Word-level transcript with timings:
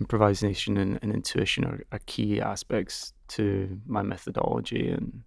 improvisation 0.00 0.76
and, 0.76 0.98
and 1.02 1.12
intuition 1.12 1.64
are, 1.64 1.82
are, 1.92 2.00
key 2.06 2.40
aspects 2.40 3.12
to 3.28 3.80
my 3.86 4.02
methodology, 4.02 4.90
and 4.90 5.22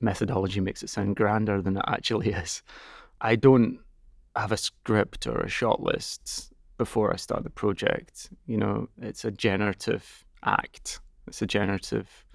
methodology 0.00 0.60
makes 0.60 0.82
it 0.82 0.90
sound 0.90 1.16
grander 1.16 1.62
than 1.62 1.76
it 1.76 1.84
actually 1.86 2.30
is. 2.42 2.62
I 3.20 3.36
don't 3.36 3.78
have 4.34 4.52
a 4.52 4.56
script 4.56 5.26
or 5.26 5.40
a 5.40 5.48
shot 5.48 5.82
list 5.82 6.52
before 6.76 7.12
I 7.12 7.16
start 7.16 7.44
the 7.44 7.50
project. 7.50 8.30
You 8.46 8.58
know, 8.58 8.88
it's 9.00 9.24
a 9.24 9.30
generative 9.30 10.24
act. 10.44 11.00
It's 11.26 11.40
a 11.40 11.46
generative 11.46 12.26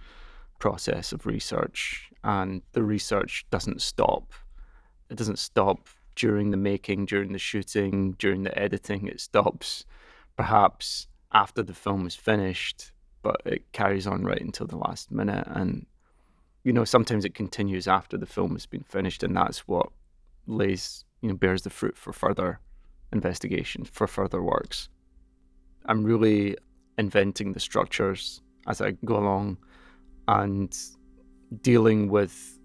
process 0.59 1.11
of 1.11 1.25
research, 1.25 2.09
and 2.23 2.61
the 2.73 2.83
research 2.83 3.45
doesn't 3.51 3.81
stop. 3.81 4.33
It 5.09 5.17
doesn't 5.17 5.39
stop 5.39 5.87
during 6.15 6.51
the 6.51 6.57
making, 6.57 7.05
during 7.05 7.31
the 7.31 7.39
shooting, 7.39 8.13
during 8.17 8.43
the 8.43 8.57
editing. 8.57 9.07
It 9.07 9.21
stops 9.21 9.85
perhaps 10.35 11.07
after 11.33 11.63
the 11.63 11.73
film 11.73 12.05
is 12.05 12.15
finished, 12.15 12.91
but 13.21 13.41
it 13.45 13.71
carries 13.71 14.07
on 14.07 14.23
right 14.23 14.41
until 14.41 14.67
the 14.67 14.77
last 14.77 15.11
minute. 15.11 15.47
And, 15.47 15.85
you 16.63 16.73
know, 16.73 16.85
sometimes 16.85 17.25
it 17.25 17.33
continues 17.35 17.87
after 17.87 18.17
the 18.17 18.25
film 18.25 18.51
has 18.53 18.65
been 18.65 18.83
finished, 18.83 19.23
and 19.23 19.35
that's 19.35 19.67
what 19.67 19.89
lays, 20.47 21.05
you 21.21 21.29
know, 21.29 21.35
bears 21.35 21.61
the 21.61 21.69
fruit 21.69 21.97
for 21.97 22.13
further 22.13 22.59
investigation, 23.13 23.85
for 23.85 24.07
further 24.07 24.41
works. 24.41 24.89
I'm 25.85 26.03
really 26.03 26.57
inventing 26.97 27.53
the 27.53 27.59
structures 27.59 28.41
as 28.67 28.81
I 28.81 28.91
go 29.05 29.17
along 29.17 29.57
and 30.27 30.77
dealing 31.61 32.09
with 32.09 32.59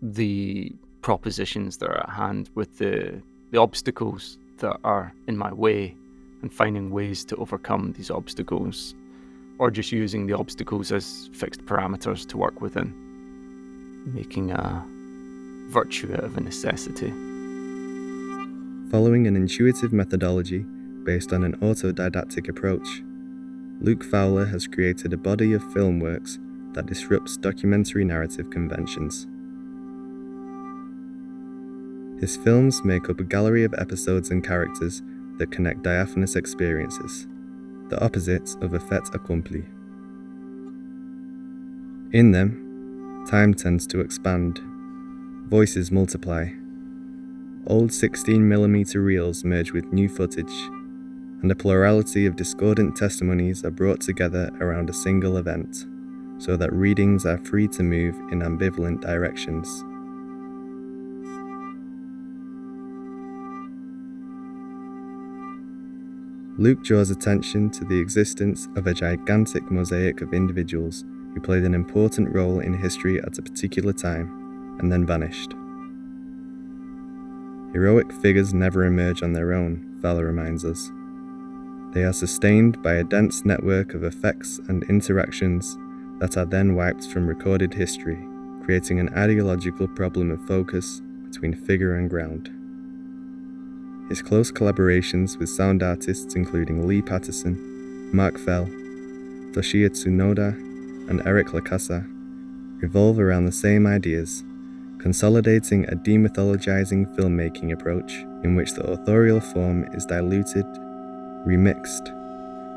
the 0.00 0.72
propositions 1.02 1.78
that 1.78 1.88
are 1.88 2.00
at 2.00 2.10
hand, 2.10 2.50
with 2.54 2.78
the, 2.78 3.22
the 3.50 3.58
obstacles 3.58 4.38
that 4.58 4.78
are 4.84 5.12
in 5.28 5.36
my 5.36 5.52
way, 5.52 5.94
and 6.44 6.52
finding 6.52 6.90
ways 6.90 7.24
to 7.24 7.34
overcome 7.36 7.94
these 7.96 8.10
obstacles, 8.10 8.94
or 9.58 9.70
just 9.70 9.90
using 9.92 10.26
the 10.26 10.34
obstacles 10.34 10.92
as 10.92 11.30
fixed 11.32 11.64
parameters 11.64 12.28
to 12.28 12.36
work 12.36 12.60
within, 12.60 12.92
making 14.12 14.50
a 14.50 14.84
virtue 15.70 16.12
out 16.12 16.22
of 16.22 16.36
a 16.36 16.40
necessity. 16.42 17.08
Following 18.90 19.26
an 19.26 19.36
intuitive 19.36 19.94
methodology 19.94 20.66
based 21.04 21.32
on 21.32 21.44
an 21.44 21.56
autodidactic 21.62 22.50
approach, 22.50 23.02
Luke 23.80 24.04
Fowler 24.04 24.44
has 24.44 24.66
created 24.66 25.14
a 25.14 25.16
body 25.16 25.54
of 25.54 25.72
film 25.72 25.98
works 25.98 26.38
that 26.74 26.84
disrupts 26.84 27.38
documentary 27.38 28.04
narrative 28.04 28.50
conventions. 28.50 29.26
His 32.20 32.36
films 32.36 32.84
make 32.84 33.08
up 33.08 33.18
a 33.18 33.24
gallery 33.24 33.64
of 33.64 33.74
episodes 33.78 34.30
and 34.30 34.44
characters 34.44 35.02
that 35.38 35.50
connect 35.50 35.82
diaphanous 35.82 36.36
experiences, 36.36 37.26
the 37.88 38.02
opposites 38.02 38.56
of 38.60 38.74
a 38.74 38.80
fait 38.80 39.02
accompli. 39.14 39.64
In 42.12 42.30
them, 42.30 43.26
time 43.28 43.54
tends 43.54 43.86
to 43.88 44.00
expand, 44.00 44.60
voices 45.48 45.90
multiply, 45.90 46.48
old 47.66 47.90
16mm 47.90 48.94
reels 48.94 49.44
merge 49.44 49.72
with 49.72 49.92
new 49.92 50.08
footage, 50.08 50.52
and 51.42 51.50
a 51.50 51.54
plurality 51.54 52.26
of 52.26 52.36
discordant 52.36 52.96
testimonies 52.96 53.64
are 53.64 53.70
brought 53.70 54.00
together 54.00 54.50
around 54.60 54.88
a 54.88 54.94
single 54.94 55.36
event, 55.38 55.86
so 56.38 56.56
that 56.56 56.72
readings 56.72 57.26
are 57.26 57.38
free 57.38 57.68
to 57.68 57.82
move 57.82 58.14
in 58.30 58.40
ambivalent 58.40 59.00
directions. 59.00 59.84
Luke 66.56 66.84
draws 66.84 67.10
attention 67.10 67.68
to 67.68 67.84
the 67.84 67.98
existence 67.98 68.68
of 68.76 68.86
a 68.86 68.94
gigantic 68.94 69.68
mosaic 69.72 70.20
of 70.20 70.32
individuals 70.32 71.04
who 71.34 71.40
played 71.40 71.64
an 71.64 71.74
important 71.74 72.32
role 72.32 72.60
in 72.60 72.72
history 72.72 73.20
at 73.20 73.36
a 73.38 73.42
particular 73.42 73.92
time 73.92 74.76
and 74.78 74.92
then 74.92 75.04
vanished. 75.04 75.52
Heroic 77.72 78.12
figures 78.22 78.54
never 78.54 78.84
emerge 78.84 79.24
on 79.24 79.32
their 79.32 79.52
own, 79.52 79.98
Fowler 80.00 80.26
reminds 80.26 80.64
us. 80.64 80.92
They 81.92 82.04
are 82.04 82.12
sustained 82.12 82.80
by 82.84 82.94
a 82.94 83.04
dense 83.04 83.44
network 83.44 83.94
of 83.94 84.04
effects 84.04 84.60
and 84.68 84.84
interactions 84.84 85.76
that 86.20 86.36
are 86.36 86.46
then 86.46 86.76
wiped 86.76 87.06
from 87.06 87.26
recorded 87.26 87.74
history, 87.74 88.24
creating 88.62 89.00
an 89.00 89.12
ideological 89.16 89.88
problem 89.88 90.30
of 90.30 90.46
focus 90.46 91.02
between 91.24 91.52
figure 91.52 91.96
and 91.96 92.08
ground. 92.08 92.53
His 94.08 94.20
close 94.20 94.52
collaborations 94.52 95.38
with 95.38 95.48
sound 95.48 95.82
artists 95.82 96.34
including 96.34 96.86
Lee 96.86 97.02
Patterson, 97.02 98.10
Mark 98.14 98.38
Fell, 98.38 98.66
Toshiya 99.52 99.90
Tsunoda, 99.90 100.52
and 101.08 101.22
Eric 101.26 101.54
La 101.54 101.60
Casa 101.60 102.04
revolve 102.80 103.18
around 103.18 103.46
the 103.46 103.52
same 103.52 103.86
ideas, 103.86 104.44
consolidating 104.98 105.84
a 105.86 105.96
demythologizing 105.96 107.14
filmmaking 107.16 107.72
approach 107.72 108.12
in 108.42 108.54
which 108.54 108.72
the 108.74 108.82
authorial 108.82 109.40
form 109.40 109.84
is 109.94 110.04
diluted, 110.04 110.66
remixed, 111.46 112.08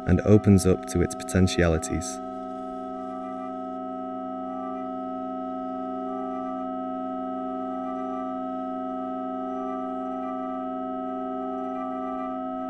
and 0.07 0.21
opens 0.21 0.65
up 0.65 0.85
to 0.87 1.01
its 1.01 1.15
potentialities. 1.15 2.19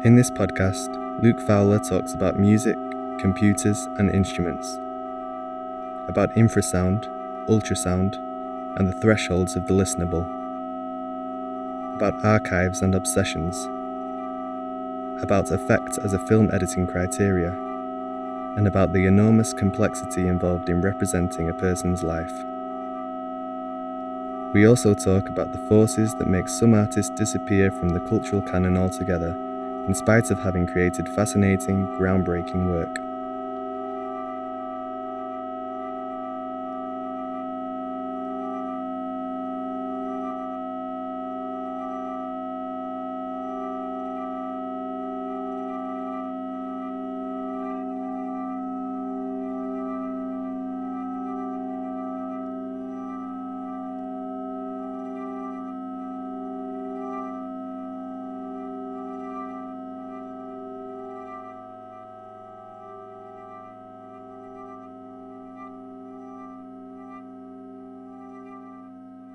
In 0.04 0.16
this 0.16 0.30
podcast, 0.30 0.94
Luke 1.24 1.42
Fowler 1.42 1.80
talks 1.80 2.14
about 2.14 2.38
music, 2.38 2.78
computers, 3.18 3.88
and 3.98 4.12
instruments, 4.12 4.78
about 6.08 6.36
infrasound, 6.36 7.08
ultrasound, 7.48 8.14
and 8.78 8.88
the 8.88 8.94
thresholds 8.94 9.56
of 9.56 9.66
the 9.66 9.74
listenable, 9.74 10.22
about 11.96 12.14
archives 12.24 12.84
and 12.84 12.94
obsessions, 12.94 13.58
about 15.24 15.50
effect 15.50 15.98
as 16.04 16.14
a 16.14 16.20
film 16.28 16.52
editing 16.54 16.86
criteria, 16.86 17.50
and 18.56 18.68
about 18.68 18.94
the 18.94 19.08
enormous 19.08 19.52
complexity 19.52 20.28
involved 20.28 20.70
in 20.70 20.80
representing 20.80 21.50
a 21.50 21.56
person's 21.56 22.04
life. 22.04 22.46
We 24.54 24.68
also 24.68 24.94
talk 24.94 25.28
about 25.28 25.52
the 25.52 25.68
forces 25.68 26.14
that 26.20 26.28
make 26.28 26.48
some 26.48 26.76
artists 26.76 27.12
disappear 27.16 27.72
from 27.72 27.90
the 27.90 28.00
cultural 28.02 28.44
canon 28.44 28.78
altogether 28.78 29.36
in 29.88 29.96
spite 29.96 30.30
of 30.32 30.40
having 30.40 30.68
created 30.68 31.08
fascinating, 31.10 31.88
groundbreaking 31.98 32.70
work. 32.70 33.07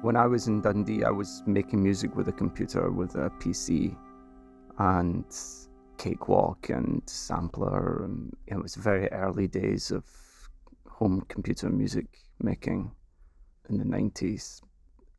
When 0.02 0.16
I 0.16 0.26
was 0.26 0.48
in 0.48 0.60
Dundee, 0.60 1.04
I 1.04 1.10
was 1.10 1.44
making 1.46 1.80
music 1.80 2.16
with 2.16 2.26
a 2.26 2.32
computer, 2.32 2.90
with 2.90 3.14
a 3.14 3.30
PC, 3.38 3.96
and 4.78 5.24
Cakewalk 5.96 6.70
and 6.70 7.00
Sampler. 7.06 8.02
And 8.04 8.36
it 8.48 8.60
was 8.60 8.74
very 8.74 9.06
early 9.12 9.46
days 9.46 9.92
of 9.92 10.04
home 10.88 11.24
computer 11.28 11.70
music 11.70 12.06
making 12.40 12.90
in 13.70 13.78
the 13.78 13.84
90s. 13.84 14.60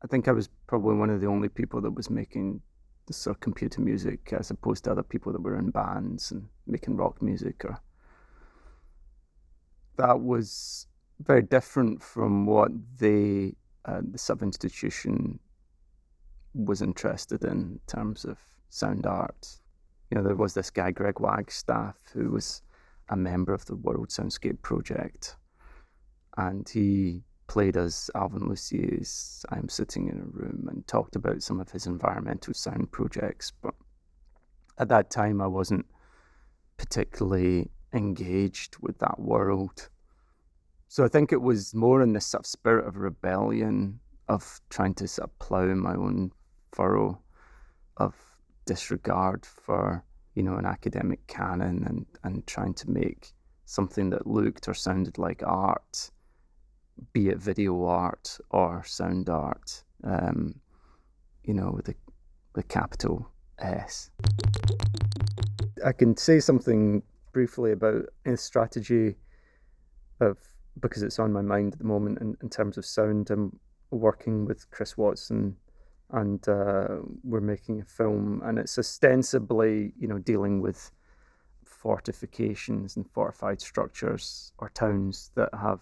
I 0.02 0.06
think 0.06 0.28
I 0.28 0.32
was 0.32 0.50
probably 0.66 0.96
one 0.96 1.08
of 1.08 1.22
the 1.22 1.28
only 1.28 1.48
people 1.48 1.80
that 1.80 1.90
was 1.90 2.10
making 2.10 2.60
this 3.06 3.16
sort 3.16 3.36
of 3.36 3.40
computer 3.40 3.80
music 3.80 4.34
as 4.38 4.50
opposed 4.50 4.84
to 4.84 4.92
other 4.92 5.02
people 5.02 5.32
that 5.32 5.40
were 5.40 5.56
in 5.56 5.70
bands 5.70 6.30
and 6.30 6.46
making 6.66 6.96
rock 6.96 7.22
music 7.22 7.64
or 7.64 7.78
that 9.96 10.20
was 10.20 10.86
very 11.20 11.42
different 11.42 12.02
from 12.02 12.44
what 12.44 12.70
they 12.98 13.54
uh, 13.84 14.00
the 14.10 14.18
sub 14.18 14.42
institution 14.42 15.38
was 16.54 16.82
interested 16.82 17.44
in, 17.44 17.50
in 17.50 17.80
terms 17.86 18.24
of 18.24 18.38
sound 18.70 19.06
art. 19.06 19.48
You 20.10 20.18
know, 20.18 20.24
there 20.24 20.36
was 20.36 20.54
this 20.54 20.70
guy, 20.70 20.90
Gregg 20.90 21.20
Wagstaff, 21.20 21.96
who 22.12 22.30
was 22.30 22.62
a 23.08 23.16
member 23.16 23.52
of 23.52 23.64
the 23.66 23.76
World 23.76 24.08
Soundscape 24.08 24.62
Project, 24.62 25.36
and 26.36 26.68
he 26.68 27.22
played 27.46 27.76
as 27.76 28.10
Alvin 28.14 28.48
Lucier's 28.48 29.44
I'm 29.50 29.68
Sitting 29.68 30.08
in 30.08 30.18
a 30.18 30.24
Room 30.24 30.68
and 30.70 30.86
talked 30.86 31.16
about 31.16 31.42
some 31.42 31.60
of 31.60 31.70
his 31.70 31.86
environmental 31.86 32.54
sound 32.54 32.90
projects. 32.90 33.52
But 33.62 33.74
at 34.78 34.88
that 34.88 35.10
time, 35.10 35.40
I 35.40 35.46
wasn't 35.46 35.86
particularly 36.76 37.70
engaged 37.92 38.76
with 38.80 38.98
that 38.98 39.20
world. 39.20 39.88
So 40.88 41.04
I 41.04 41.08
think 41.08 41.32
it 41.32 41.42
was 41.42 41.74
more 41.74 42.02
in 42.02 42.12
this 42.12 42.26
sort 42.26 42.42
of 42.42 42.46
spirit 42.46 42.86
of 42.86 42.96
rebellion, 42.96 44.00
of 44.28 44.60
trying 44.70 44.94
to 44.94 45.08
sort 45.08 45.28
of 45.28 45.38
plough 45.38 45.74
my 45.74 45.94
own 45.94 46.30
furrow, 46.72 47.20
of 47.96 48.14
disregard 48.64 49.44
for, 49.44 50.04
you 50.34 50.42
know, 50.42 50.54
an 50.56 50.66
academic 50.66 51.26
canon 51.26 51.84
and, 51.86 52.06
and 52.22 52.46
trying 52.46 52.74
to 52.74 52.90
make 52.90 53.32
something 53.64 54.10
that 54.10 54.26
looked 54.26 54.68
or 54.68 54.74
sounded 54.74 55.18
like 55.18 55.42
art, 55.44 56.10
be 57.12 57.28
it 57.28 57.38
video 57.38 57.84
art 57.84 58.38
or 58.50 58.84
sound 58.84 59.28
art, 59.28 59.82
um, 60.04 60.54
you 61.42 61.54
know, 61.54 61.72
with 61.74 61.86
the, 61.86 61.94
the 62.54 62.62
capital 62.62 63.28
S. 63.58 64.10
I 65.84 65.92
can 65.92 66.16
say 66.16 66.40
something 66.40 67.02
briefly 67.32 67.72
about 67.72 68.06
a 68.24 68.36
strategy 68.36 69.16
of 70.20 70.38
because 70.80 71.02
it's 71.02 71.18
on 71.18 71.32
my 71.32 71.42
mind 71.42 71.74
at 71.74 71.78
the 71.78 71.84
moment 71.84 72.18
in, 72.20 72.36
in 72.42 72.48
terms 72.48 72.76
of 72.78 72.84
sound. 72.84 73.30
I'm 73.30 73.58
working 73.90 74.44
with 74.44 74.70
Chris 74.70 74.96
Watson 74.96 75.56
and 76.10 76.46
uh, 76.48 76.98
we're 77.22 77.40
making 77.40 77.80
a 77.80 77.84
film 77.84 78.42
and 78.44 78.58
it's 78.58 78.78
ostensibly, 78.78 79.92
you 79.98 80.08
know, 80.08 80.18
dealing 80.18 80.60
with 80.60 80.90
fortifications 81.64 82.96
and 82.96 83.08
fortified 83.10 83.60
structures 83.60 84.52
or 84.58 84.70
towns 84.70 85.30
that 85.34 85.50
have 85.54 85.80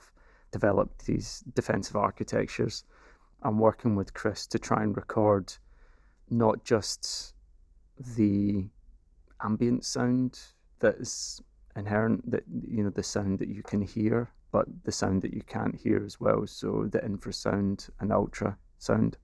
developed 0.51 1.07
these 1.07 1.43
defensive 1.55 1.97
architectures. 1.97 2.85
I'm 3.43 3.59
working 3.59 3.97
with 3.97 4.15
Chris 4.15 4.47
to 4.49 4.59
try 4.59 4.83
and 4.83 4.97
record 4.97 5.55
not 6.31 6.65
just 6.65 7.35
the 8.17 8.69
ambient 9.43 9.85
sound 9.85 10.39
that 10.81 10.97
is 10.97 11.41
inherent, 11.77 12.31
that 12.31 12.45
you 12.67 12.83
know 12.83 12.91
the 12.91 13.03
sound 13.03 13.39
that 13.39 13.49
you 13.49 13.63
can 13.63 13.83
hear, 13.83 14.31
but 14.53 14.67
the 14.85 14.93
sound 14.93 15.23
that 15.23 15.35
you 15.35 15.43
can't 15.43 15.75
hear 15.75 16.05
as 16.05 16.21
well. 16.21 16.47
So 16.47 16.87
the 16.89 17.01
infrasound 17.01 17.91
and 17.99 18.11
ultrasound, 18.11 19.15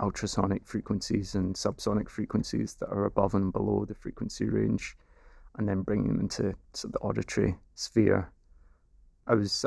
ultrasonic 0.00 0.66
frequencies 0.66 1.34
and 1.34 1.54
subsonic 1.54 2.08
frequencies 2.08 2.74
that 2.80 2.88
are 2.88 3.04
above 3.04 3.34
and 3.34 3.52
below 3.52 3.84
the 3.84 3.94
frequency 3.94 4.46
range, 4.46 4.96
and 5.56 5.68
then 5.68 5.82
bringing 5.82 6.08
them 6.08 6.20
into 6.20 6.54
sort 6.72 6.86
of 6.86 6.92
the 6.92 6.98
auditory 6.98 7.56
sphere. 7.74 8.32
I 9.26 9.34
was 9.34 9.64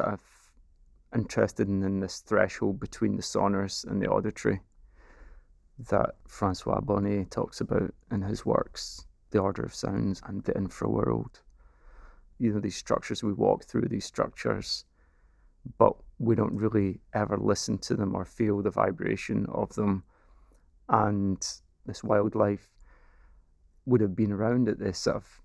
interested 1.16 1.68
in, 1.68 1.84
in 1.84 2.00
this 2.00 2.20
threshold 2.20 2.80
between 2.80 3.16
the 3.16 3.24
sonorous 3.24 3.84
and 3.84 4.02
the 4.02 4.08
auditory 4.08 4.62
that 5.90 6.16
Francois 6.28 6.82
Bonnet 6.82 7.32
talks 7.32 7.62
about 7.62 7.94
in 8.12 8.22
his 8.22 8.46
works, 8.46 9.06
The 9.32 9.40
Order 9.40 9.64
of 9.64 9.74
Sounds 9.74 10.22
and 10.26 10.44
the 10.44 10.54
Infraworld. 10.54 11.42
You 12.40 12.54
know, 12.54 12.60
these 12.60 12.78
structures, 12.78 13.24
we 13.24 13.34
walk 13.34 13.66
through 13.66 13.88
these 13.90 14.06
structures, 14.06 14.86
but 15.78 15.94
we 16.20 16.36
don't 16.36 16.54
really 16.54 17.00
ever 17.14 17.38
listen 17.38 17.78
to 17.80 17.96
them 17.96 18.16
or 18.16 18.26
feel 18.26 18.62
the 18.62 18.72
vibration 18.72 19.46
of 19.50 19.74
them. 19.76 20.04
And 20.88 21.46
this 21.86 22.04
wildlife 22.04 22.74
would 23.86 24.02
have 24.02 24.16
been 24.16 24.32
around 24.32 24.70
at 24.70 24.80
this 24.80 25.00
sort 25.00 25.18
of, 25.18 25.42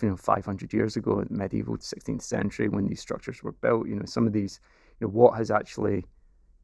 you 0.00 0.08
know, 0.08 0.16
500 0.16 0.72
years 0.72 0.96
ago, 0.96 1.20
in 1.20 1.28
medieval 1.30 1.76
16th 1.76 2.22
century, 2.22 2.68
when 2.68 2.86
these 2.86 3.00
structures 3.00 3.42
were 3.42 3.52
built. 3.52 3.88
You 3.88 3.96
know, 3.96 4.04
some 4.06 4.26
of 4.26 4.32
these, 4.32 4.60
you 5.00 5.06
know, 5.06 5.12
what 5.12 5.36
has 5.36 5.50
actually, 5.50 6.06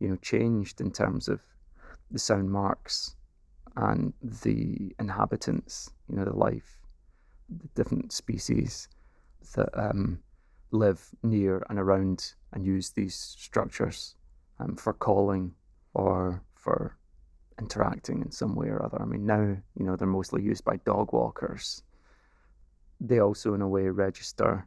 you 0.00 0.08
know, 0.08 0.16
changed 0.16 0.80
in 0.80 0.90
terms 0.90 1.28
of 1.28 1.40
the 2.10 2.18
sound 2.18 2.50
marks 2.50 3.16
and 3.76 4.12
the 4.22 4.94
inhabitants, 4.98 5.90
you 6.08 6.16
know, 6.16 6.24
the 6.24 6.36
life, 6.36 6.78
the 7.48 7.68
different 7.74 8.12
species 8.12 8.88
that 9.52 9.70
um, 9.74 10.18
live 10.70 11.08
near 11.22 11.64
and 11.70 11.78
around 11.78 12.34
and 12.52 12.64
use 12.64 12.90
these 12.90 13.14
structures 13.14 14.16
um, 14.58 14.76
for 14.76 14.92
calling 14.92 15.52
or 15.94 16.42
for 16.54 16.96
interacting 17.60 18.20
in 18.22 18.30
some 18.30 18.54
way 18.54 18.68
or 18.68 18.84
other. 18.84 19.00
I 19.00 19.04
mean, 19.04 19.26
now, 19.26 19.56
you 19.78 19.84
know, 19.84 19.96
they're 19.96 20.08
mostly 20.08 20.42
used 20.42 20.64
by 20.64 20.76
dog 20.78 21.12
walkers. 21.12 21.82
They 23.00 23.20
also, 23.20 23.54
in 23.54 23.62
a 23.62 23.68
way, 23.68 23.88
register 23.88 24.66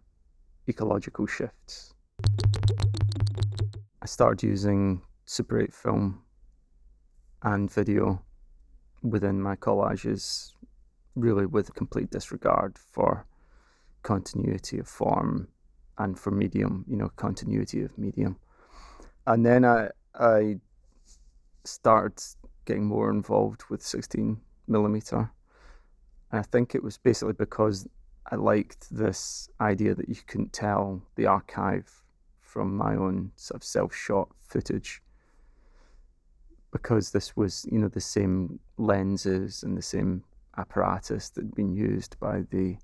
ecological 0.69 1.27
shifts. 1.27 1.93
I 4.01 4.05
started 4.05 4.43
using 4.43 5.01
Super 5.25 5.59
8 5.59 5.73
film 5.73 6.21
and 7.43 7.71
video 7.71 8.21
within 9.01 9.41
my 9.41 9.55
collages, 9.55 10.53
really 11.15 11.45
with 11.45 11.73
complete 11.73 12.09
disregard 12.09 12.77
for 12.77 13.25
continuity 14.07 14.79
of 14.79 14.87
form 14.87 15.49
and 15.97 16.17
for 16.17 16.31
medium, 16.31 16.85
you 16.87 16.95
know, 16.95 17.09
continuity 17.17 17.81
of 17.81 17.97
medium. 17.97 18.37
And 19.25 19.45
then 19.45 19.65
I 19.65 19.89
I 20.15 20.59
started 21.65 22.23
getting 22.63 22.85
more 22.85 23.09
involved 23.09 23.63
with 23.69 23.81
16 23.81 24.39
millimeter. 24.67 25.29
And 26.31 26.39
I 26.39 26.41
think 26.41 26.73
it 26.73 26.83
was 26.83 26.97
basically 26.97 27.33
because 27.33 27.85
I 28.31 28.35
liked 28.35 28.87
this 28.89 29.49
idea 29.59 29.93
that 29.95 30.07
you 30.07 30.15
couldn't 30.25 30.53
tell 30.53 31.01
the 31.15 31.25
archive 31.25 31.89
from 32.39 32.77
my 32.77 32.95
own 32.95 33.31
sort 33.35 33.61
of 33.61 33.63
self 33.65 33.93
shot 33.93 34.29
footage 34.47 35.01
because 36.71 37.11
this 37.11 37.35
was, 37.35 37.67
you 37.71 37.79
know, 37.79 37.89
the 37.89 38.09
same 38.15 38.59
lenses 38.77 39.63
and 39.63 39.77
the 39.77 39.89
same 39.95 40.23
apparatus 40.57 41.29
that 41.31 41.43
had 41.43 41.55
been 41.55 41.73
used 41.75 42.17
by 42.19 42.43
the 42.51 42.77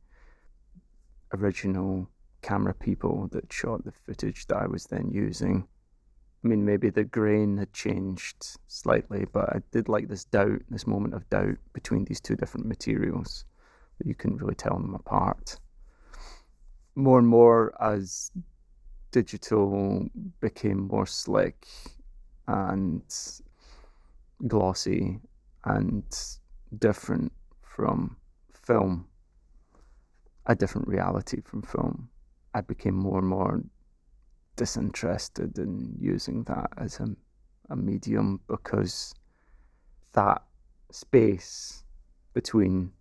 original 1.33 2.09
camera 2.41 2.73
people 2.73 3.27
that 3.31 3.51
shot 3.51 3.83
the 3.83 3.91
footage 3.91 4.47
that 4.47 4.57
I 4.57 4.67
was 4.67 4.85
then 4.85 5.09
using. 5.11 5.67
I 6.43 6.47
mean, 6.47 6.65
maybe 6.65 6.89
the 6.89 7.05
grain 7.05 7.57
had 7.57 7.71
changed 7.71 8.57
slightly, 8.67 9.25
but 9.31 9.49
I 9.49 9.61
did 9.71 9.87
like 9.87 10.09
this 10.09 10.25
doubt, 10.25 10.61
this 10.69 10.85
moment 10.85 11.13
of 11.13 11.29
doubt 11.29 11.57
between 11.71 12.03
these 12.05 12.19
two 12.19 12.35
different 12.35 12.67
materials 12.67 13.45
that 13.97 14.07
you 14.07 14.13
couldn't 14.13 14.41
really 14.41 14.55
tell 14.55 14.77
them 14.77 14.93
apart. 14.93 15.57
More 16.95 17.17
and 17.17 17.27
more 17.27 17.73
as 17.81 18.31
digital 19.11 20.09
became 20.41 20.87
more 20.87 21.05
slick 21.05 21.65
and 22.47 23.03
glossy 24.47 25.19
and 25.63 26.03
different 26.77 27.31
from 27.61 28.17
film, 28.51 29.07
a 30.45 30.55
different 30.55 30.87
reality 30.87 31.41
from 31.41 31.61
film. 31.61 32.09
I 32.53 32.61
became 32.61 32.95
more 32.95 33.19
and 33.19 33.27
more 33.27 33.63
disinterested 34.55 35.57
in 35.57 35.95
using 35.99 36.43
that 36.43 36.69
as 36.77 36.99
a, 36.99 37.07
a 37.69 37.75
medium 37.75 38.39
because 38.47 39.13
that 40.13 40.43
space 40.91 41.83
between 42.33 42.91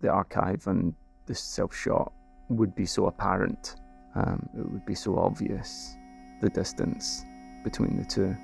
the 0.00 0.08
archive 0.08 0.66
and 0.66 0.94
the 1.26 1.34
self 1.34 1.74
shot 1.74 2.12
would 2.48 2.74
be 2.74 2.86
so 2.86 3.06
apparent. 3.06 3.76
Um, 4.14 4.48
it 4.56 4.68
would 4.70 4.86
be 4.86 4.94
so 4.94 5.18
obvious, 5.18 5.96
the 6.40 6.50
distance 6.50 7.24
between 7.64 7.96
the 7.96 8.04
two. 8.04 8.36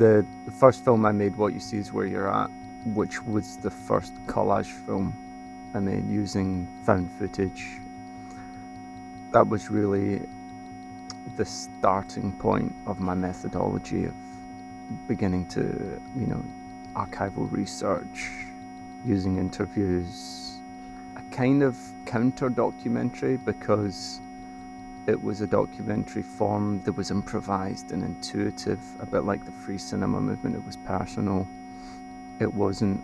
The, 0.00 0.24
first 0.58 0.82
film 0.82 1.04
I 1.04 1.12
made, 1.12 1.36
What 1.36 1.52
You 1.52 1.60
See 1.60 1.76
Is 1.76 1.92
Where 1.92 2.06
You're 2.06 2.32
At, 2.32 2.50
which 2.94 3.22
was 3.22 3.58
the 3.58 3.70
first 3.70 4.14
collage 4.26 4.72
film 4.86 5.12
I 5.74 5.80
made 5.80 6.08
using 6.08 6.66
found 6.84 7.12
footage. 7.12 7.78
That 9.32 9.46
was 9.46 9.70
really 9.70 10.22
the 11.36 11.44
starting 11.44 12.32
point 12.32 12.74
of 12.86 12.98
my 12.98 13.14
methodology 13.14 14.06
of 14.06 14.14
beginning 15.06 15.46
to, 15.48 16.00
you 16.16 16.26
know, 16.26 16.42
archival 16.94 17.52
research, 17.52 18.30
using 19.04 19.36
interviews, 19.36 20.56
a 21.16 21.22
kind 21.30 21.62
of 21.62 21.76
counter 22.06 22.48
documentary 22.48 23.36
because 23.36 24.20
it 25.10 25.22
was 25.22 25.40
a 25.40 25.46
documentary 25.46 26.22
form 26.22 26.80
that 26.82 26.92
was 26.92 27.10
improvised 27.10 27.90
and 27.90 28.04
intuitive, 28.04 28.80
a 29.00 29.06
bit 29.06 29.24
like 29.24 29.44
the 29.44 29.50
free 29.50 29.76
cinema 29.76 30.20
movement. 30.20 30.54
It 30.54 30.64
was 30.64 30.76
personal. 30.76 31.46
It 32.38 32.54
wasn't 32.54 33.02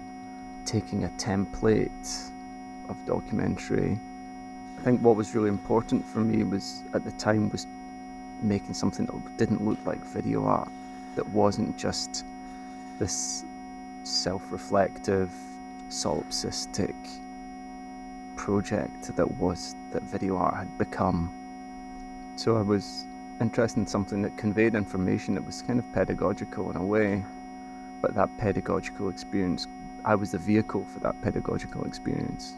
taking 0.64 1.04
a 1.04 1.08
template 1.10 2.30
of 2.88 2.96
documentary. 3.06 3.98
I 4.78 4.82
think 4.82 5.00
what 5.00 5.16
was 5.16 5.34
really 5.34 5.48
important 5.48 6.06
for 6.06 6.20
me 6.20 6.44
was 6.44 6.84
at 6.94 7.04
the 7.04 7.10
time 7.12 7.50
was 7.50 7.66
making 8.40 8.74
something 8.74 9.06
that 9.06 9.36
didn't 9.36 9.64
look 9.64 9.84
like 9.84 9.98
video 9.98 10.44
art, 10.44 10.70
that 11.16 11.28
wasn't 11.30 11.76
just 11.76 12.24
this 13.00 13.44
self-reflective, 14.04 15.32
solipsistic 15.88 16.94
project 18.36 19.16
that 19.16 19.28
was 19.38 19.74
that 19.90 20.02
video 20.02 20.36
art 20.36 20.54
had 20.54 20.78
become. 20.78 21.32
So 22.36 22.56
I 22.56 22.62
was 22.62 23.04
interested 23.40 23.80
in 23.80 23.86
something 23.86 24.20
that 24.22 24.36
conveyed 24.36 24.74
information 24.74 25.34
that 25.34 25.44
was 25.44 25.62
kind 25.62 25.78
of 25.78 25.92
pedagogical 25.92 26.70
in 26.70 26.76
a 26.76 26.84
way, 26.84 27.24
but 28.02 28.14
that 28.14 28.28
pedagogical 28.36 29.08
experience, 29.08 29.66
I 30.04 30.14
was 30.14 30.32
the 30.32 30.38
vehicle 30.38 30.84
for 30.84 31.00
that 31.00 31.20
pedagogical 31.22 31.84
experience. 31.84 32.54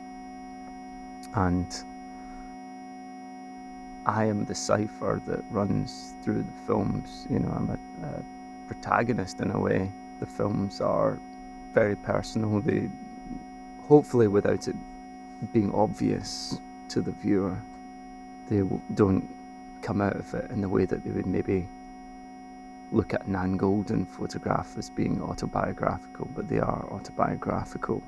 And 1.35 1.83
I 4.05 4.25
am 4.25 4.45
the 4.47 4.55
cipher 4.55 5.23
that 5.27 5.45
runs 5.51 6.15
through 6.23 6.43
the 6.43 6.67
films. 6.67 7.27
You 7.31 7.39
know, 7.39 7.51
I'm 7.51 7.71
a, 7.71 8.07
a 8.07 8.23
protagonist 8.67 9.41
in 9.41 9.53
a 9.53 9.61
way. 9.61 9.91
The 10.19 10.27
films 10.27 10.81
are 10.81 11.19
very 11.73 11.95
personal. 11.95 12.61
They, 12.61 12.89
hopefully, 13.87 14.27
without 14.27 14.67
it 14.67 14.77
being 15.53 15.73
obvious 15.73 16.59
to 16.89 17.01
the 17.01 17.13
viewer, 17.13 17.57
they 18.49 18.63
don't 18.95 19.29
come 19.83 20.01
out 20.01 20.17
of 20.17 20.33
it 20.35 20.51
in 20.51 20.61
the 20.61 20.69
way 20.69 20.85
that 20.85 21.05
they 21.05 21.11
would 21.11 21.27
maybe 21.27 21.67
look 22.91 23.13
at 23.13 23.29
Nan 23.29 23.59
Goldin 23.59 24.07
photograph 24.07 24.77
as 24.79 24.91
being 24.91 25.23
autobiographical, 25.23 26.29
but 26.35 26.49
they 26.49 26.59
are 26.59 26.87
autobiographical 26.91 28.03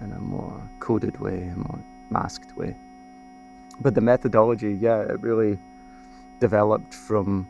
in 0.00 0.12
a 0.12 0.18
more 0.18 0.60
coded 0.78 1.18
way, 1.20 1.48
a 1.48 1.56
more 1.56 1.78
masked 2.10 2.56
way. 2.56 2.74
But 3.80 3.94
the 3.94 4.00
methodology, 4.00 4.74
yeah, 4.74 5.00
it 5.02 5.20
really 5.20 5.58
developed 6.40 6.94
from 6.94 7.48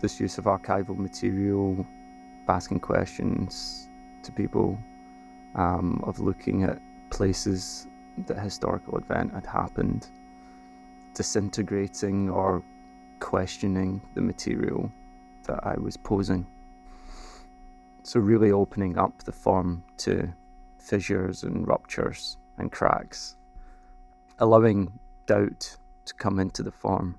this 0.00 0.20
use 0.20 0.38
of 0.38 0.44
archival 0.44 0.96
material, 0.96 1.86
asking 2.48 2.80
questions 2.80 3.88
to 4.22 4.32
people, 4.32 4.78
um, 5.54 6.00
of 6.04 6.20
looking 6.20 6.64
at 6.64 6.78
places 7.10 7.86
that 8.26 8.38
historical 8.38 8.98
event 8.98 9.32
had 9.32 9.46
happened, 9.46 10.08
disintegrating 11.16 12.30
or 12.30 12.62
questioning 13.20 14.00
the 14.14 14.20
material 14.20 14.92
that 15.44 15.60
I 15.66 15.74
was 15.78 15.96
posing. 15.96 16.46
So, 18.02 18.20
really 18.20 18.52
opening 18.52 18.98
up 18.98 19.24
the 19.24 19.32
form 19.32 19.82
to 19.98 20.32
fissures 20.78 21.42
and 21.42 21.66
ruptures 21.66 22.36
and 22.58 22.70
cracks, 22.70 23.36
allowing 24.38 24.92
doubt 25.26 25.76
to 26.04 26.14
come 26.14 26.38
into 26.38 26.62
the 26.62 26.70
form. 26.70 27.18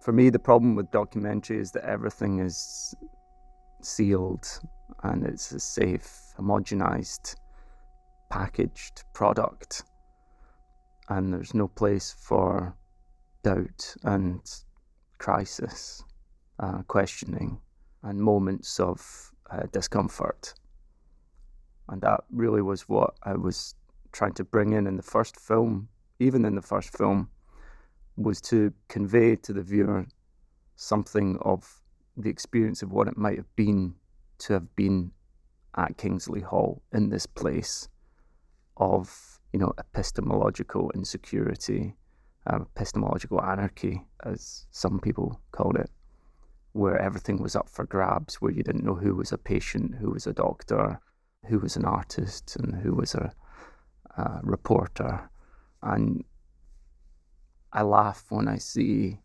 For 0.00 0.12
me, 0.12 0.28
the 0.28 0.38
problem 0.38 0.74
with 0.74 0.90
documentary 0.90 1.58
is 1.58 1.70
that 1.72 1.84
everything 1.84 2.40
is 2.40 2.94
sealed 3.80 4.46
and 5.04 5.24
it's 5.24 5.52
a 5.52 5.60
safe, 5.60 6.34
homogenized, 6.36 7.36
packaged 8.28 9.04
product. 9.12 9.84
And 11.12 11.34
there's 11.34 11.52
no 11.52 11.68
place 11.68 12.16
for 12.18 12.74
doubt 13.42 13.94
and 14.02 14.40
crisis, 15.18 16.02
uh, 16.58 16.80
questioning, 16.88 17.60
and 18.02 18.18
moments 18.18 18.80
of 18.80 19.30
uh, 19.50 19.64
discomfort. 19.72 20.54
And 21.90 22.00
that 22.00 22.20
really 22.30 22.62
was 22.62 22.88
what 22.88 23.12
I 23.24 23.34
was 23.34 23.74
trying 24.12 24.32
to 24.34 24.44
bring 24.44 24.72
in 24.72 24.86
in 24.86 24.96
the 24.96 25.02
first 25.02 25.38
film, 25.38 25.88
even 26.18 26.46
in 26.46 26.54
the 26.54 26.62
first 26.62 26.96
film, 26.96 27.28
was 28.16 28.40
to 28.40 28.72
convey 28.88 29.36
to 29.36 29.52
the 29.52 29.62
viewer 29.62 30.06
something 30.76 31.36
of 31.42 31.82
the 32.16 32.30
experience 32.30 32.80
of 32.80 32.90
what 32.90 33.06
it 33.06 33.18
might 33.18 33.36
have 33.36 33.54
been 33.54 33.94
to 34.38 34.54
have 34.54 34.74
been 34.76 35.12
at 35.76 35.98
Kingsley 35.98 36.40
Hall 36.40 36.82
in 36.90 37.10
this 37.10 37.26
place 37.26 37.88
of, 38.78 39.38
you 39.52 39.58
know, 39.58 39.72
epistemological 39.78 40.90
insecurity, 40.94 41.94
uh, 42.46 42.60
epistemological 42.74 43.42
anarchy, 43.42 44.02
as 44.24 44.66
some 44.70 44.98
people 44.98 45.40
called 45.52 45.76
it, 45.76 45.90
where 46.72 46.98
everything 46.98 47.42
was 47.42 47.54
up 47.54 47.68
for 47.68 47.84
grabs, 47.84 48.36
where 48.36 48.52
you 48.52 48.62
didn't 48.62 48.84
know 48.84 48.94
who 48.94 49.14
was 49.14 49.32
a 49.32 49.38
patient, 49.38 49.94
who 49.94 50.10
was 50.10 50.26
a 50.26 50.32
doctor, 50.32 50.98
who 51.46 51.58
was 51.58 51.76
an 51.76 51.84
artist, 51.84 52.56
and 52.56 52.74
who 52.74 52.94
was 52.94 53.14
a, 53.14 53.32
a 54.16 54.40
reporter. 54.42 55.28
And 55.82 56.24
I 57.72 57.82
laugh 57.82 58.24
when 58.30 58.48
I 58.48 58.56
see 58.56 59.18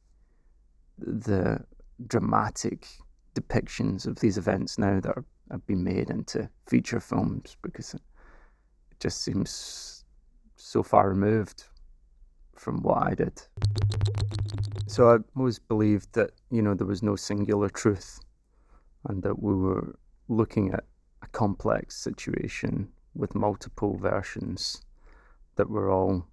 the 0.97 1.63
dramatic 2.05 2.87
depictions 3.33 4.05
of 4.05 4.19
these 4.19 4.37
events 4.37 4.77
now 4.77 4.99
that 4.99 5.15
are, 5.15 5.25
have 5.51 5.65
been 5.67 5.83
made 5.83 6.09
into 6.09 6.49
feature 6.65 6.99
films 6.99 7.55
because 7.61 7.93
it 7.93 8.01
just 8.99 9.21
seems 9.21 9.96
so 10.67 10.83
far 10.83 11.07
removed 11.09 11.63
from 12.53 12.81
what 12.81 13.01
I 13.01 13.15
did. 13.15 13.41
So 14.85 15.09
I 15.13 15.17
always 15.37 15.59
believed 15.59 16.11
that, 16.13 16.31
you 16.51 16.61
know, 16.61 16.73
there 16.73 16.85
was 16.85 17.01
no 17.01 17.15
singular 17.15 17.69
truth 17.69 18.19
and 19.07 19.23
that 19.23 19.41
we 19.41 19.55
were 19.55 19.97
looking 20.27 20.73
at 20.73 20.83
a 21.21 21.27
complex 21.27 21.95
situation 21.95 22.89
with 23.15 23.33
multiple 23.33 23.97
versions 23.97 24.81
that 25.55 25.69
were 25.69 25.89
all 25.89 26.27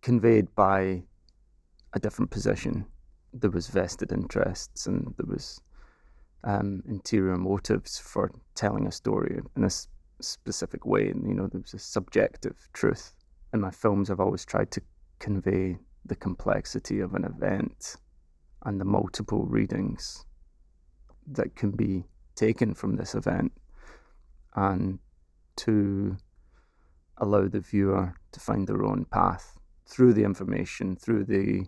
conveyed 0.00 0.54
by 0.54 1.02
a 1.94 1.98
different 1.98 2.30
position. 2.30 2.86
There 3.32 3.50
was 3.50 3.66
vested 3.66 4.12
interests 4.12 4.86
and 4.86 5.12
there 5.16 5.26
was 5.26 5.60
um, 6.44 6.84
interior 6.86 7.36
motives 7.36 7.98
for 7.98 8.30
telling 8.54 8.86
a 8.86 8.92
story 8.92 9.40
in 9.56 9.64
a 9.64 9.70
specific 10.20 10.86
way. 10.86 11.08
And, 11.08 11.26
you 11.28 11.34
know, 11.34 11.46
there's 11.46 11.74
a 11.74 11.78
subjective 11.78 12.68
truth 12.72 13.14
in 13.54 13.60
my 13.60 13.70
films, 13.70 14.10
I've 14.10 14.20
always 14.20 14.44
tried 14.44 14.72
to 14.72 14.82
convey 15.20 15.78
the 16.04 16.16
complexity 16.16 16.98
of 16.98 17.14
an 17.14 17.24
event 17.24 17.96
and 18.64 18.80
the 18.80 18.84
multiple 18.84 19.46
readings 19.46 20.26
that 21.28 21.54
can 21.54 21.70
be 21.70 22.04
taken 22.34 22.74
from 22.74 22.96
this 22.96 23.14
event 23.14 23.52
and 24.56 24.98
to 25.56 26.16
allow 27.18 27.46
the 27.46 27.60
viewer 27.60 28.12
to 28.32 28.40
find 28.40 28.66
their 28.66 28.84
own 28.84 29.04
path 29.04 29.56
through 29.86 30.14
the 30.14 30.24
information, 30.24 30.96
through 30.96 31.24
the 31.24 31.64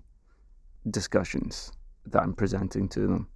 discussions 0.90 1.72
that 2.06 2.20
I'm 2.20 2.34
presenting 2.34 2.88
to 2.90 3.00
them. 3.06 3.28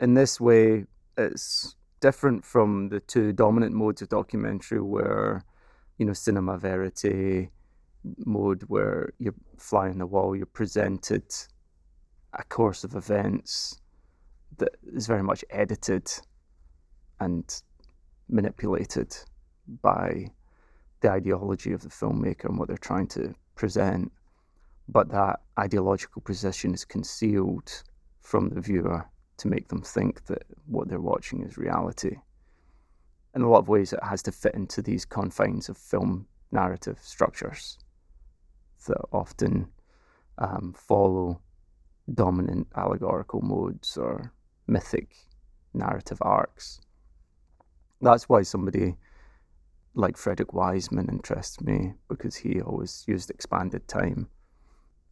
In 0.00 0.14
this 0.14 0.40
way, 0.40 0.86
it's 1.16 1.76
different 2.00 2.44
from 2.44 2.88
the 2.88 3.00
two 3.00 3.32
dominant 3.32 3.74
modes 3.74 4.02
of 4.02 4.08
documentary 4.08 4.80
where, 4.80 5.44
you 5.98 6.06
know, 6.06 6.12
cinema 6.12 6.58
verite 6.58 7.50
mode 8.24 8.62
where 8.68 9.12
you're 9.18 9.34
flying 9.58 9.98
the 9.98 10.06
wall, 10.06 10.34
you're 10.34 10.46
presented 10.46 11.24
a 12.34 12.42
course 12.44 12.84
of 12.84 12.94
events 12.94 13.80
that 14.58 14.76
is 14.94 15.06
very 15.06 15.22
much 15.22 15.44
edited 15.50 16.10
and 17.20 17.62
manipulated 18.28 19.16
by 19.82 20.26
the 21.00 21.10
ideology 21.10 21.72
of 21.72 21.82
the 21.82 21.88
filmmaker 21.88 22.46
and 22.46 22.58
what 22.58 22.68
they're 22.68 22.76
trying 22.78 23.06
to 23.06 23.34
present. 23.54 24.10
But 24.88 25.10
that 25.10 25.40
ideological 25.58 26.22
position 26.22 26.74
is 26.74 26.84
concealed 26.84 27.82
from 28.20 28.48
the 28.50 28.60
viewer 28.60 29.06
to 29.40 29.48
make 29.48 29.68
them 29.68 29.82
think 29.82 30.24
that 30.26 30.42
what 30.66 30.88
they're 30.88 31.00
watching 31.00 31.42
is 31.42 31.56
reality. 31.56 32.16
In 33.34 33.42
a 33.42 33.48
lot 33.48 33.60
of 33.60 33.68
ways, 33.68 33.92
it 33.92 34.02
has 34.02 34.22
to 34.24 34.32
fit 34.32 34.54
into 34.54 34.82
these 34.82 35.04
confines 35.04 35.68
of 35.68 35.76
film 35.76 36.26
narrative 36.52 36.98
structures 37.00 37.78
that 38.86 39.00
often 39.12 39.68
um, 40.38 40.74
follow 40.76 41.40
dominant 42.12 42.66
allegorical 42.76 43.40
modes 43.40 43.96
or 43.96 44.32
mythic 44.66 45.16
narrative 45.74 46.18
arcs. 46.20 46.80
That's 48.00 48.28
why 48.28 48.42
somebody 48.42 48.96
like 49.94 50.16
Frederick 50.16 50.52
Wiseman 50.52 51.08
interests 51.08 51.60
me 51.60 51.94
because 52.08 52.36
he 52.36 52.60
always 52.60 53.04
used 53.06 53.30
expanded 53.30 53.86
time. 53.88 54.28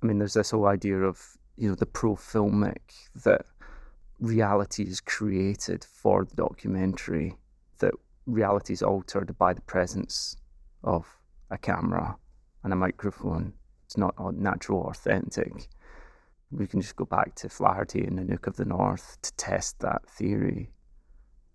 I 0.03 0.07
mean, 0.07 0.19
there's 0.19 0.35
this 0.35 0.51
whole 0.51 0.67
idea 0.67 0.99
of 0.99 1.37
you 1.57 1.69
know 1.69 1.75
the 1.75 1.87
pro 1.87 2.15
filmic 2.15 2.81
that 3.25 3.47
reality 4.21 4.83
is 4.83 5.01
created 5.01 5.85
for 5.85 6.25
the 6.25 6.35
documentary, 6.35 7.37
that 7.79 7.95
reality 8.27 8.73
is 8.73 8.83
altered 8.83 9.37
by 9.39 9.53
the 9.53 9.61
presence 9.63 10.37
of 10.83 11.19
a 11.51 11.59
camera 11.59 12.17
and 12.65 12.73
a 12.73 12.77
microphone. 12.77 13.53
It's 13.85 13.97
not 13.97 14.15
natural 14.35 14.81
or 14.81 14.91
authentic. 14.91 15.69
We 16.51 16.67
can 16.67 16.81
just 16.81 16.97
go 16.97 17.05
back 17.05 17.35
to 17.37 17.49
Flaherty 17.49 18.05
and 18.05 18.19
Nanook 18.19 18.47
of 18.47 18.57
the 18.57 18.65
North 18.65 19.19
to 19.23 19.33
test 19.35 19.81
that 19.81 20.09
theory. 20.09 20.71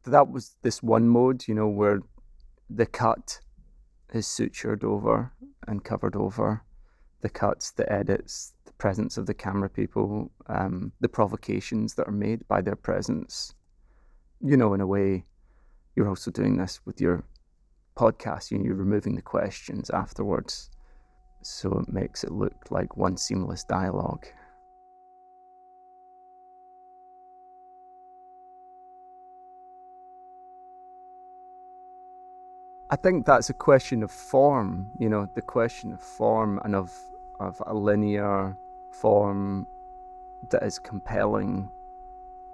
That 0.06 0.30
was 0.30 0.56
this 0.62 0.82
one 0.82 1.08
mode, 1.08 1.48
you 1.48 1.56
know, 1.56 1.68
where 1.68 2.02
the 2.70 2.86
cut 2.86 3.40
is 4.14 4.26
sutured 4.26 4.84
over 4.84 5.34
and 5.68 5.84
covered 5.84 6.16
over. 6.16 6.64
The 7.22 7.30
cuts, 7.30 7.72
the 7.72 7.92
edits, 7.92 8.52
the 8.52 8.53
presence 8.84 9.18
of 9.18 9.26
the 9.26 9.34
camera 9.34 9.70
people, 9.70 10.30
um, 10.48 10.92
the 11.00 11.08
provocations 11.08 11.94
that 11.94 12.06
are 12.06 12.20
made 12.28 12.46
by 12.50 12.60
their 12.60 12.76
presence. 12.76 13.56
You 14.42 14.58
know, 14.58 14.74
in 14.74 14.82
a 14.82 14.86
way, 14.86 15.24
you're 15.96 16.10
also 16.10 16.32
doing 16.32 16.58
this 16.58 16.82
with 16.86 17.00
your 17.00 17.24
podcast, 17.96 18.52
you 18.52 18.58
know, 18.58 18.66
you're 18.66 18.76
removing 18.76 19.16
the 19.16 19.22
questions 19.22 19.90
afterwards. 19.90 20.70
So 21.44 21.80
it 21.80 21.94
makes 21.94 22.26
it 22.26 22.32
look 22.34 22.58
like 22.72 22.98
one 22.98 23.16
seamless 23.16 23.64
dialogue. 23.64 24.26
I 32.92 32.98
think 32.98 33.26
that's 33.26 33.50
a 33.50 33.54
question 33.54 34.04
of 34.04 34.12
form, 34.12 34.92
you 35.00 35.08
know, 35.08 35.26
the 35.36 35.42
question 35.42 35.94
of 35.94 36.02
form 36.02 36.60
and 36.66 36.76
of, 36.76 36.92
of 37.40 37.64
a 37.66 37.74
linear 37.74 38.58
form 38.94 39.68
that 40.50 40.64
is 40.64 40.80
compelling. 40.80 41.70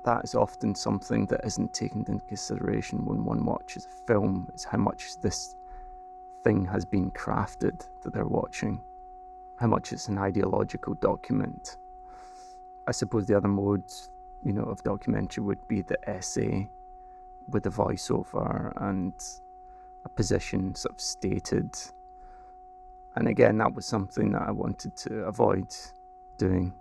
That 0.05 0.23
is 0.23 0.35
often 0.35 0.73
something 0.75 1.25
that 1.27 1.41
isn't 1.43 1.73
taken 1.73 2.05
into 2.07 2.25
consideration 2.25 3.05
when 3.05 3.23
one 3.23 3.45
watches 3.45 3.85
a 3.85 4.07
film, 4.07 4.49
is 4.55 4.63
how 4.63 4.77
much 4.77 5.19
this 5.19 5.55
thing 6.43 6.65
has 6.65 6.85
been 6.85 7.11
crafted 7.11 7.85
that 8.01 8.13
they're 8.13 8.25
watching, 8.25 8.81
how 9.57 9.67
much 9.67 9.91
it's 9.91 10.07
an 10.07 10.17
ideological 10.17 10.93
document. 10.95 11.77
I 12.87 12.91
suppose 12.91 13.27
the 13.27 13.35
other 13.35 13.49
modes, 13.49 14.09
you 14.43 14.53
know, 14.53 14.63
of 14.63 14.81
documentary 14.83 15.43
would 15.43 15.67
be 15.67 15.81
the 15.81 15.97
essay 16.09 16.69
with 17.49 17.65
a 17.65 17.69
voiceover 17.69 18.71
and 18.81 19.13
a 20.05 20.09
position 20.09 20.73
sort 20.75 20.95
of 20.95 21.01
stated. 21.01 21.77
And 23.15 23.27
again, 23.27 23.57
that 23.57 23.73
was 23.73 23.85
something 23.85 24.31
that 24.31 24.43
I 24.43 24.51
wanted 24.51 24.95
to 24.97 25.25
avoid 25.25 25.75
doing. 26.39 26.73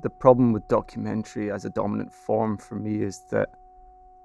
The 0.00 0.10
problem 0.10 0.52
with 0.52 0.66
documentary 0.66 1.52
as 1.52 1.64
a 1.64 1.70
dominant 1.70 2.12
form 2.12 2.56
for 2.56 2.74
me 2.74 3.02
is 3.02 3.20
that 3.30 3.50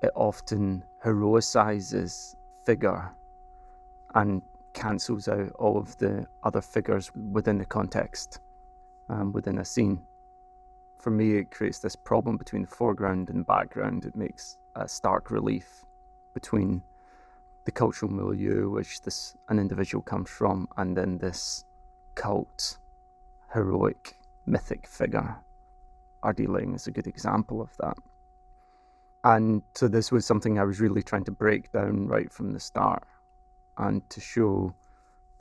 it 0.02 0.12
often 0.16 0.84
heroicizes 1.04 2.36
figure 2.66 3.12
and 4.16 4.42
cancels 4.74 5.28
out 5.28 5.52
all 5.60 5.78
of 5.78 5.98
the 5.98 6.26
other 6.44 6.62
figures 6.62 7.12
within 7.32 7.58
the 7.58 7.66
context, 7.66 8.40
um, 9.10 9.34
within 9.34 9.60
a 9.60 9.66
scene. 9.66 10.02
For 10.96 11.10
me, 11.12 11.38
it 11.38 11.52
creates 11.52 11.80
this 11.80 11.96
problem 11.96 12.38
between 12.38 12.64
the 12.64 12.68
foreground 12.68 13.30
and 13.30 13.46
background. 13.46 14.06
It 14.06 14.16
makes 14.16 14.58
a 14.76 14.88
stark 14.88 15.32
relief 15.32 15.86
between 16.34 16.82
the 17.66 17.72
cultural 17.72 18.12
milieu 18.12 18.70
which 18.70 19.02
this 19.02 19.36
an 19.50 19.60
individual 19.60 20.02
comes 20.02 20.30
from, 20.30 20.68
and 20.78 20.96
then 20.96 21.18
this 21.18 21.66
cult, 22.16 22.78
heroic, 23.54 24.17
mythic 24.48 24.88
figure. 24.88 25.36
R.D. 26.24 26.48
Laing 26.48 26.74
is 26.74 26.88
a 26.88 26.92
good 26.92 27.08
example 27.08 27.62
of 27.62 27.70
that. 27.80 27.98
And 29.24 29.62
so 29.76 29.88
this 29.88 30.12
was 30.12 30.26
something 30.26 30.58
I 30.58 30.64
was 30.64 30.80
really 30.80 31.04
trying 31.04 31.26
to 31.26 31.32
break 31.32 31.72
down 31.72 32.08
right 32.08 32.32
from 32.32 32.54
the 32.54 32.60
start 32.60 33.04
and 33.78 34.08
to 34.10 34.22
show 34.22 34.74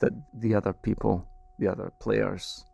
that 0.01 0.13
the 0.35 0.55
other 0.55 0.73
people, 0.73 1.27
the 1.59 1.69
other 1.69 1.93
players, 2.01 2.65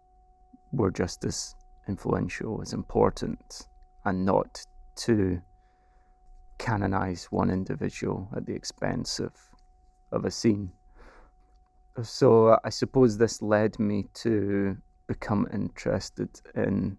were 0.72 0.90
just 0.90 1.24
as 1.24 1.54
influential, 1.86 2.60
as 2.62 2.72
important, 2.72 3.68
and 4.04 4.24
not 4.24 4.64
to 4.96 5.40
canonize 6.58 7.26
one 7.26 7.50
individual 7.50 8.28
at 8.36 8.46
the 8.46 8.54
expense 8.54 9.20
of, 9.20 9.32
of 10.12 10.24
a 10.24 10.30
scene. 10.30 10.70
So 12.02 12.58
I 12.64 12.70
suppose 12.70 13.18
this 13.18 13.42
led 13.42 13.78
me 13.78 14.08
to 14.14 14.76
become 15.06 15.46
interested 15.52 16.28
in 16.54 16.98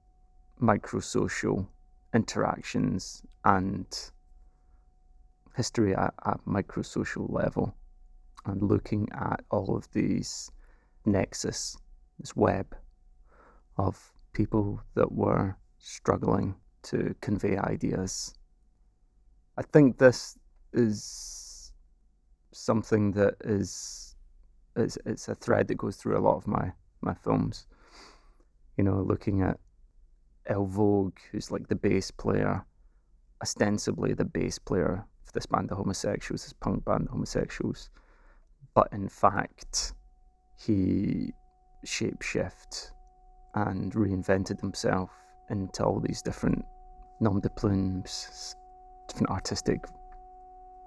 microsocial 0.62 1.68
interactions 2.14 3.24
and 3.46 4.12
history 5.56 5.96
at, 5.96 6.14
at 6.26 6.40
microsocial 6.48 7.32
level 7.32 7.76
and 8.46 8.62
looking 8.62 9.08
at 9.14 9.42
all 9.52 9.76
of 9.76 9.92
these 9.94 10.52
nexus, 11.06 11.78
this 12.20 12.36
web 12.36 12.76
of 13.78 14.14
people 14.34 14.82
that 14.96 15.12
were 15.12 15.56
struggling 15.80 16.56
to 16.84 17.16
convey 17.22 17.58
ideas 17.58 18.34
I 19.58 19.62
think 19.62 19.98
this 19.98 20.38
is 20.74 21.72
something 22.52 23.12
that 23.14 23.36
is 23.44 24.16
it's, 24.76 24.98
it's 25.06 25.28
a 25.28 25.36
thread 25.36 25.68
that 25.68 25.76
goes 25.78 25.98
through 25.98 26.18
a 26.18 26.22
lot 26.22 26.38
of 26.38 26.48
my 26.48 26.72
my 27.02 27.14
films. 27.14 27.68
You 28.78 28.84
know, 28.84 29.02
looking 29.02 29.42
at 29.42 29.60
L. 30.48 30.66
Voag, 30.66 31.14
who's 31.32 31.52
like 31.52 31.68
the 31.68 31.76
bass 31.76 32.12
player, 32.12 32.66
ostensibly 33.42 34.14
the 34.14 34.26
bass 34.26 34.58
player 34.58 35.06
for 35.24 35.32
this 35.34 35.46
band, 35.46 35.70
the 35.70 35.76
Homosexuals, 35.76 36.44
this 36.44 36.54
punk 36.54 36.84
band, 36.86 37.08
the 37.08 37.12
Homosexuals, 37.12 37.90
but 38.74 38.88
in 38.92 39.08
fact, 39.08 39.94
he 40.58 41.32
shapeshift 41.86 42.92
and 43.56 43.94
reinvented 43.94 44.60
himself 44.60 45.12
into 45.50 45.84
all 45.84 46.00
these 46.00 46.22
different 46.22 46.64
nom 47.20 47.40
de 47.40 47.50
plumes, 47.50 48.56
different 49.08 49.30
artistic 49.30 49.86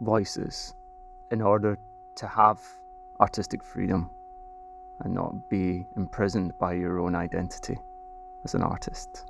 voices 0.01 0.75
in 1.31 1.41
order 1.41 1.79
to 2.17 2.27
have 2.27 2.61
artistic 3.21 3.63
freedom 3.63 4.11
and 5.01 5.15
not 5.15 5.49
be 5.49 5.87
imprisoned 5.97 6.57
by 6.59 6.73
your 6.73 6.99
own 7.01 7.15
identity 7.15 7.79
as 8.45 8.55
an 8.55 8.63
artist. 8.63 9.27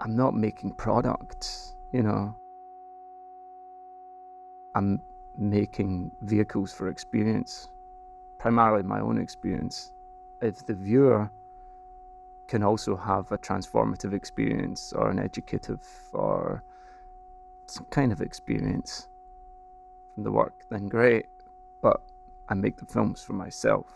I'm 0.00 0.14
not 0.14 0.34
making 0.34 0.74
products, 0.74 1.74
you 1.92 2.02
know. 2.02 2.36
I'm 4.74 5.02
making 5.36 6.12
vehicles 6.20 6.72
for 6.72 6.88
experience, 6.88 7.68
primarily 8.38 8.84
my 8.84 9.00
own 9.00 9.18
experience 9.18 9.92
if 10.40 10.64
the 10.66 10.74
viewer 10.74 11.30
can 12.46 12.62
also 12.62 12.96
have 12.96 13.30
a 13.32 13.38
transformative 13.38 14.12
experience 14.12 14.92
or 14.92 15.10
an 15.10 15.18
educative 15.18 15.86
or 16.12 16.62
kind 17.90 18.12
of 18.12 18.20
experience 18.20 19.08
from 20.14 20.24
the 20.24 20.32
work, 20.32 20.64
then 20.70 20.88
great. 20.88 21.26
But 21.82 22.00
I 22.48 22.54
make 22.54 22.76
the 22.76 22.86
films 22.86 23.22
for 23.22 23.34
myself. 23.34 23.86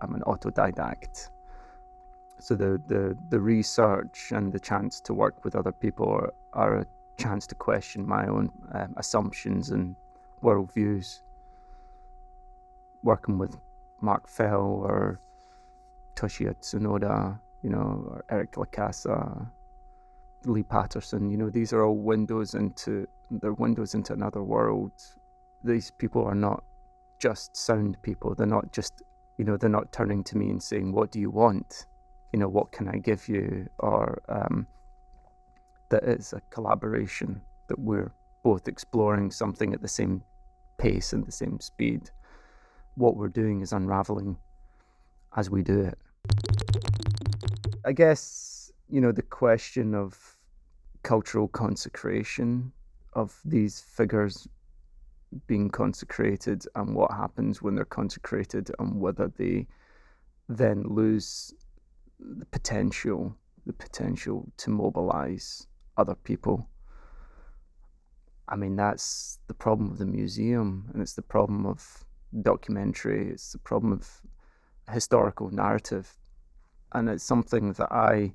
I'm 0.00 0.14
an 0.14 0.22
autodidact. 0.22 1.30
So 2.38 2.54
the, 2.54 2.80
the, 2.86 3.16
the 3.28 3.40
research 3.40 4.32
and 4.32 4.52
the 4.52 4.60
chance 4.60 5.00
to 5.02 5.12
work 5.12 5.44
with 5.44 5.56
other 5.56 5.72
people 5.72 6.08
are, 6.08 6.32
are 6.52 6.78
a 6.78 6.86
chance 7.18 7.46
to 7.48 7.54
question 7.54 8.06
my 8.06 8.26
own 8.26 8.50
um, 8.72 8.94
assumptions 8.96 9.70
and 9.70 9.96
worldviews. 10.42 11.20
Working 13.02 13.38
with 13.38 13.56
Mark 14.00 14.28
Fell 14.28 14.82
or 14.84 15.20
Toshiya 16.14 16.54
Tsunoda, 16.60 17.38
you 17.62 17.70
know, 17.70 18.06
or 18.08 18.24
Eric 18.30 18.56
La 18.56 18.64
Casa, 18.64 19.50
Lee 20.48 20.62
Patterson, 20.62 21.30
you 21.30 21.36
know, 21.36 21.50
these 21.50 21.72
are 21.72 21.84
all 21.84 21.96
windows 21.96 22.54
into 22.54 23.06
they're 23.30 23.52
windows 23.52 23.94
into 23.94 24.12
another 24.12 24.42
world. 24.42 24.92
These 25.64 25.92
people 25.98 26.24
are 26.24 26.34
not 26.34 26.64
just 27.20 27.56
sound 27.56 27.96
people. 28.02 28.34
They're 28.34 28.46
not 28.46 28.72
just, 28.72 29.02
you 29.38 29.44
know, 29.44 29.56
they're 29.56 29.68
not 29.68 29.92
turning 29.92 30.24
to 30.24 30.38
me 30.38 30.50
and 30.50 30.62
saying, 30.62 30.92
"What 30.92 31.10
do 31.10 31.20
you 31.20 31.30
want?" 31.30 31.86
You 32.32 32.38
know, 32.38 32.48
what 32.48 32.72
can 32.72 32.88
I 32.88 32.98
give 32.98 33.28
you? 33.28 33.68
Or 33.78 34.22
um, 34.28 34.66
that 35.90 36.04
it's 36.04 36.32
a 36.32 36.40
collaboration 36.50 37.40
that 37.68 37.78
we're 37.78 38.12
both 38.44 38.68
exploring 38.68 39.30
something 39.30 39.74
at 39.74 39.82
the 39.82 39.88
same 39.88 40.22
pace 40.78 41.12
and 41.12 41.26
the 41.26 41.32
same 41.32 41.60
speed. 41.60 42.10
What 42.94 43.16
we're 43.16 43.28
doing 43.28 43.60
is 43.60 43.72
unraveling 43.72 44.36
as 45.36 45.50
we 45.50 45.62
do 45.62 45.80
it. 45.80 45.98
I 47.84 47.92
guess, 47.92 48.72
you 48.88 49.00
know, 49.00 49.12
the 49.12 49.22
question 49.22 49.94
of 49.94 50.37
cultural 51.02 51.48
consecration 51.48 52.72
of 53.12 53.40
these 53.44 53.80
figures 53.80 54.48
being 55.46 55.68
consecrated 55.68 56.64
and 56.74 56.94
what 56.94 57.10
happens 57.10 57.60
when 57.60 57.74
they're 57.74 57.84
consecrated 57.84 58.70
and 58.78 59.00
whether 59.00 59.28
they 59.36 59.66
then 60.48 60.82
lose 60.84 61.52
the 62.18 62.46
potential 62.46 63.36
the 63.66 63.72
potential 63.74 64.50
to 64.56 64.70
mobilize 64.70 65.66
other 65.98 66.14
people. 66.14 66.66
I 68.48 68.56
mean 68.56 68.76
that's 68.76 69.40
the 69.46 69.52
problem 69.54 69.90
of 69.90 69.98
the 69.98 70.06
museum 70.06 70.88
and 70.92 71.02
it's 71.02 71.12
the 71.12 71.22
problem 71.22 71.66
of 71.66 72.04
documentary 72.40 73.30
it's 73.30 73.52
the 73.52 73.58
problem 73.58 73.92
of 73.92 74.22
historical 74.92 75.50
narrative. 75.50 76.12
And 76.92 77.08
it's 77.08 77.24
something 77.24 77.72
that 77.74 77.92
I 77.92 78.32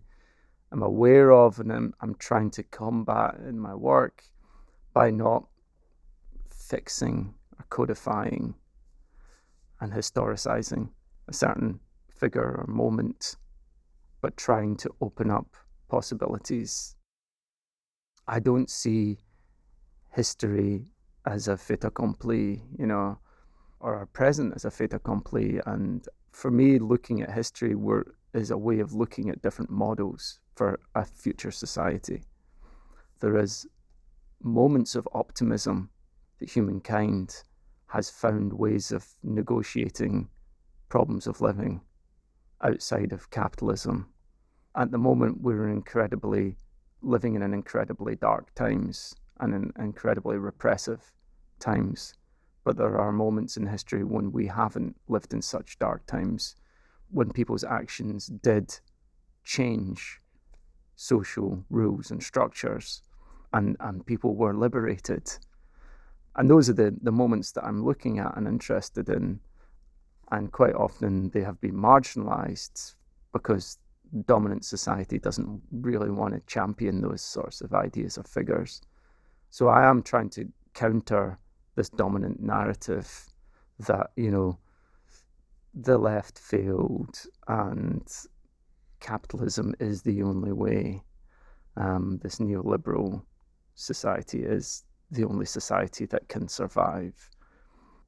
am 0.73 0.83
aware 0.83 1.31
of 1.31 1.59
and 1.59 1.71
I'm, 1.71 1.93
I'm 2.01 2.15
trying 2.15 2.51
to 2.51 2.63
combat 2.63 3.35
in 3.47 3.59
my 3.59 3.75
work 3.75 4.23
by 4.93 5.11
not 5.11 5.45
fixing 6.47 7.33
or 7.59 7.65
codifying 7.69 8.55
and 9.79 9.93
historicizing 9.93 10.89
a 11.27 11.33
certain 11.33 11.79
figure 12.09 12.57
or 12.59 12.65
moment, 12.67 13.37
but 14.21 14.35
trying 14.35 14.75
to 14.77 14.89
open 15.01 15.29
up 15.29 15.55
possibilities 15.89 16.95
I 18.27 18.39
don't 18.39 18.69
see 18.69 19.17
history 20.11 20.85
as 21.25 21.47
a 21.47 21.57
fait 21.57 21.83
accompli, 21.83 22.63
you 22.77 22.85
know, 22.85 23.19
or 23.79 23.95
our 23.95 24.05
present 24.05 24.53
as 24.55 24.65
a 24.65 24.71
fait 24.71 24.93
accompli. 24.93 25.59
And 25.65 26.07
for 26.31 26.49
me, 26.49 26.79
looking 26.79 27.21
at 27.21 27.31
history 27.31 27.75
were, 27.75 28.15
is 28.33 28.51
a 28.51 28.57
way 28.57 28.79
of 28.79 28.93
looking 28.93 29.29
at 29.29 29.41
different 29.41 29.71
models 29.71 30.39
for 30.55 30.79
a 30.95 31.05
future 31.05 31.51
society. 31.51 32.23
There 33.19 33.37
is 33.37 33.67
moments 34.41 34.95
of 34.95 35.07
optimism 35.13 35.89
that 36.39 36.49
humankind 36.49 37.43
has 37.87 38.09
found 38.09 38.53
ways 38.53 38.91
of 38.91 39.07
negotiating 39.23 40.27
problems 40.89 41.27
of 41.27 41.41
living 41.41 41.81
outside 42.61 43.13
of 43.13 43.29
capitalism. 43.29 44.09
At 44.75 44.91
the 44.91 44.97
moment, 44.97 45.41
we're 45.41 45.69
incredibly 45.69 46.57
living 47.01 47.35
in 47.35 47.41
an 47.41 47.53
incredibly 47.53 48.15
dark 48.15 48.53
times 48.55 49.15
and 49.39 49.53
in 49.53 49.73
incredibly 49.77 50.37
repressive 50.37 51.11
times. 51.59 52.13
But 52.63 52.77
there 52.77 52.97
are 52.97 53.11
moments 53.11 53.57
in 53.57 53.67
history 53.67 54.03
when 54.03 54.31
we 54.31 54.47
haven't 54.47 54.95
lived 55.07 55.33
in 55.33 55.41
such 55.41 55.79
dark 55.79 56.05
times, 56.05 56.55
when 57.11 57.29
people's 57.29 57.63
actions 57.63 58.27
did 58.27 58.79
change 59.43 60.21
social 60.95 61.63
rules 61.69 62.11
and 62.11 62.21
structures, 62.21 63.01
and, 63.53 63.77
and 63.79 64.05
people 64.05 64.35
were 64.35 64.53
liberated. 64.53 65.31
And 66.35 66.49
those 66.49 66.69
are 66.69 66.73
the, 66.73 66.95
the 67.01 67.11
moments 67.11 67.51
that 67.51 67.65
I'm 67.65 67.85
looking 67.85 68.19
at 68.19 68.35
and 68.35 68.47
interested 68.47 69.09
in. 69.09 69.39
And 70.31 70.51
quite 70.51 70.73
often 70.73 71.29
they 71.29 71.41
have 71.41 71.61
been 71.61 71.75
marginalized 71.75 72.95
because 73.33 73.77
dominant 74.25 74.65
society 74.65 75.19
doesn't 75.19 75.61
really 75.71 76.09
want 76.09 76.33
to 76.33 76.41
champion 76.47 77.01
those 77.01 77.21
sorts 77.21 77.61
of 77.61 77.73
ideas 77.73 78.17
or 78.17 78.23
figures. 78.23 78.81
So 79.49 79.67
I 79.67 79.87
am 79.87 80.01
trying 80.01 80.29
to 80.31 80.47
counter 80.73 81.37
this 81.75 81.89
dominant 81.89 82.41
narrative 82.41 83.27
that, 83.79 84.11
you 84.15 84.31
know, 84.31 84.57
the 85.73 85.97
left 85.97 86.39
failed 86.39 87.25
and 87.47 88.07
capitalism 89.03 89.75
is 89.79 90.01
the 90.01 90.23
only 90.23 90.51
way. 90.51 91.03
Um, 91.75 92.19
this 92.23 92.37
neoliberal 92.39 93.21
society 93.75 94.43
is 94.43 94.83
the 95.11 95.25
only 95.25 95.45
society 95.45 96.05
that 96.07 96.27
can 96.29 96.47
survive. 96.47 97.13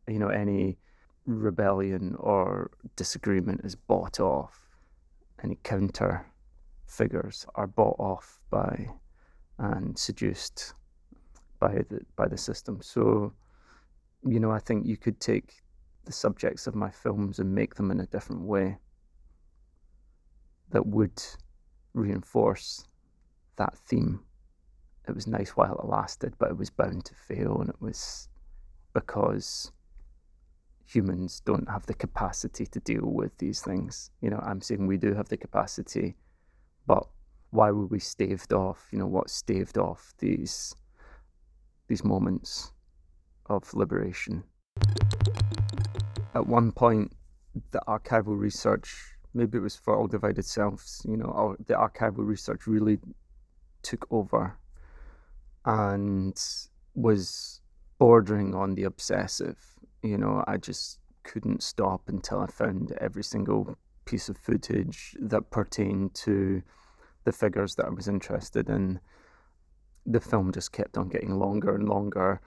You 0.08 0.20
know, 0.20 0.30
any 0.30 0.78
rebellion 1.26 2.16
or 2.20 2.72
disagreement 2.96 3.62
is 3.64 3.76
bought 3.76 4.20
off. 4.20 4.70
Any 5.44 5.58
counter 5.64 6.26
figures 6.88 7.46
are 7.56 7.68
bought 7.68 7.98
off 8.00 8.40
by 8.50 8.88
and 9.58 9.98
seduced 9.98 10.74
by 11.60 11.84
the 11.90 12.00
by 12.16 12.28
the 12.28 12.38
system. 12.38 12.80
So, 12.82 13.34
you 14.26 14.40
know, 14.40 14.52
I 14.52 14.60
think 14.60 14.86
you 14.86 14.98
could 14.98 15.20
take 15.20 15.64
the 16.06 16.12
subjects 16.12 16.68
of 16.68 16.76
my 16.76 16.92
films 16.92 17.40
and 17.40 17.54
make 17.54 17.76
them 17.76 17.92
in 17.92 18.00
a 18.00 18.06
different 18.08 18.44
way 18.44 18.78
that 20.76 20.86
would 20.86 21.24
reinforce 21.94 22.84
that 23.56 23.78
theme. 23.88 24.20
It 25.08 25.16
was 25.16 25.26
nice 25.26 25.52
while 25.52 25.80
it 25.80 25.88
lasted, 25.88 26.34
but 26.38 26.50
it 26.50 26.58
was 26.58 26.70
bound 26.70 27.06
to 27.06 27.16
fail, 27.16 27.62
and 27.62 27.70
it 27.70 27.80
was 27.80 28.28
because 28.94 29.72
humans 30.86 31.42
don't 31.46 31.70
have 31.70 31.86
the 31.86 31.94
capacity 31.94 32.66
to 32.66 32.82
deal 32.82 33.06
with 33.06 33.38
these 33.38 33.62
things. 33.62 34.12
You 34.20 34.32
know, 34.32 34.42
I'm 34.46 34.60
saying 34.60 34.86
we 34.86 34.98
do 34.98 35.14
have 35.14 35.30
the 35.30 35.38
capacity, 35.38 36.18
but 36.86 37.08
why 37.52 37.72
were 37.72 37.86
we 37.86 38.00
staved 38.00 38.52
off? 38.52 38.90
You 38.92 39.00
know, 39.00 39.08
what 39.08 39.30
staved 39.30 39.78
off 39.78 40.14
these 40.20 40.76
these 41.88 42.04
moments 42.04 42.74
of 43.46 43.74
liberation. 43.74 44.44
At 46.34 46.46
one 46.46 46.74
point, 46.74 47.14
the 47.72 47.80
archival 47.88 48.38
research, 48.38 49.15
maybe 49.36 49.58
it 49.58 49.62
was 49.62 49.76
for 49.76 49.96
All 49.96 50.08
Divided 50.08 50.46
Selves, 50.46 51.06
you 51.08 51.18
know, 51.18 51.56
the 51.68 51.74
archival 51.74 52.26
research 52.26 52.66
really 52.66 52.98
took 53.84 54.08
over 54.10 54.58
and 55.66 56.42
was 56.96 57.62
bordering 58.00 58.56
on 58.56 58.76
the 58.76 58.84
obsessive. 58.84 59.58
You 60.02 60.18
know, 60.18 60.44
I 60.48 60.58
just 60.58 61.00
couldn't 61.24 61.62
stop 61.62 62.04
until 62.08 62.40
I 62.40 62.48
found 62.48 62.94
every 63.02 63.24
single 63.24 63.78
piece 64.06 64.30
of 64.30 64.38
footage 64.38 65.16
that 65.20 65.50
pertained 65.50 66.14
to 66.14 66.62
the 67.26 67.32
figures 67.32 67.76
that 67.76 67.88
I 67.88 67.90
was 67.90 68.08
interested 68.08 68.70
in 68.70 69.00
the 70.06 70.22
film 70.22 70.52
just 70.52 70.72
kept 70.72 70.98
on 70.98 71.10
getting 71.10 71.32
longer 71.32 71.76
and 71.76 71.90
longer, 71.90 72.40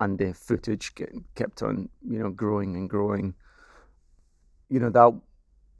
and 0.00 0.18
the 0.18 0.32
footage 0.32 0.94
kept 1.34 1.62
on, 1.62 1.90
you 2.08 2.18
know, 2.18 2.30
growing 2.30 2.74
and 2.76 2.88
growing. 2.88 3.34
You 4.70 4.80
know, 4.80 4.90
that 4.90 5.12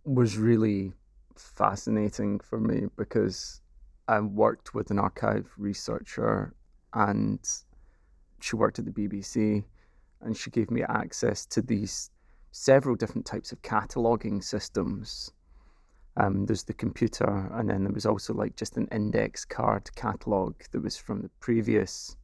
was 0.04 0.36
really 0.36 0.92
fascinating 1.36 2.40
for 2.40 2.58
me 2.58 2.86
because 2.96 3.60
I 4.08 4.20
worked 4.20 4.74
with 4.74 4.90
an 4.90 4.98
archive 4.98 5.50
researcher 5.56 6.54
and 6.92 7.38
she 8.40 8.56
worked 8.56 8.78
at 8.78 8.84
the 8.84 8.90
BBC 8.90 9.64
and 10.20 10.36
she 10.36 10.50
gave 10.50 10.70
me 10.70 10.82
access 10.82 11.46
to 11.46 11.62
these 11.62 12.10
several 12.50 12.96
different 12.96 13.26
types 13.26 13.52
of 13.52 13.62
cataloging 13.62 14.42
systems 14.42 15.32
um, 16.16 16.44
there's 16.44 16.64
the 16.64 16.74
computer, 16.74 17.50
and 17.54 17.68
then 17.68 17.84
there 17.84 17.92
was 17.92 18.04
also 18.04 18.34
like 18.34 18.54
just 18.56 18.76
an 18.76 18.86
index 18.92 19.44
card 19.44 19.90
catalog 19.94 20.54
that 20.70 20.82
was 20.82 20.96
from 20.96 21.22
the 21.22 21.30
previous 21.40 22.16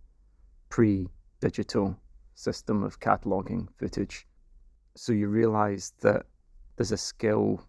pre 0.68 1.08
digital 1.40 1.98
system 2.34 2.82
of 2.82 3.00
cataloging 3.00 3.68
footage. 3.78 4.26
So 4.94 5.12
you 5.12 5.28
realize 5.28 5.94
that 6.00 6.26
there's 6.76 6.92
a 6.92 6.98
skill 6.98 7.62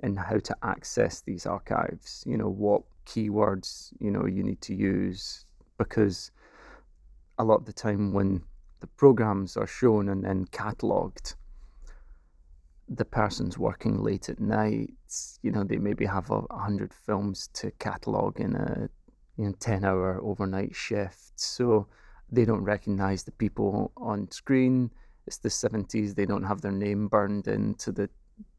in 0.00 0.16
how 0.16 0.38
to 0.38 0.56
access 0.62 1.20
these 1.20 1.46
archives, 1.46 2.24
you 2.26 2.36
know, 2.36 2.48
what 2.48 2.82
keywords, 3.06 3.92
you 4.00 4.10
know, 4.10 4.26
you 4.26 4.42
need 4.42 4.60
to 4.62 4.74
use 4.74 5.46
because 5.78 6.30
a 7.38 7.44
lot 7.44 7.56
of 7.56 7.64
the 7.64 7.72
time 7.72 8.12
when 8.12 8.42
the 8.80 8.86
programs 8.86 9.56
are 9.56 9.66
shown 9.66 10.08
and 10.08 10.24
then 10.24 10.46
cataloged, 10.46 11.34
the 12.88 13.04
person's 13.04 13.56
working 13.56 14.02
late 14.02 14.28
at 14.28 14.40
night. 14.40 14.90
You 15.42 15.50
know, 15.50 15.64
they 15.64 15.78
maybe 15.78 16.04
have 16.04 16.30
a 16.30 16.42
hundred 16.50 16.92
films 16.92 17.48
to 17.54 17.70
catalog 17.72 18.40
in 18.40 18.54
a 18.56 18.88
you 19.36 19.46
know 19.46 19.54
ten 19.58 19.84
hour 19.84 20.20
overnight 20.22 20.74
shift. 20.74 21.32
So 21.36 21.86
they 22.30 22.44
don't 22.44 22.62
recognize 22.62 23.22
the 23.22 23.32
people 23.32 23.92
on 23.96 24.30
screen. 24.30 24.90
It's 25.26 25.38
the 25.38 25.50
seventies. 25.50 26.14
They 26.14 26.26
don't 26.26 26.44
have 26.44 26.60
their 26.60 26.72
name 26.72 27.08
burned 27.08 27.48
into 27.48 27.90
the 27.90 28.10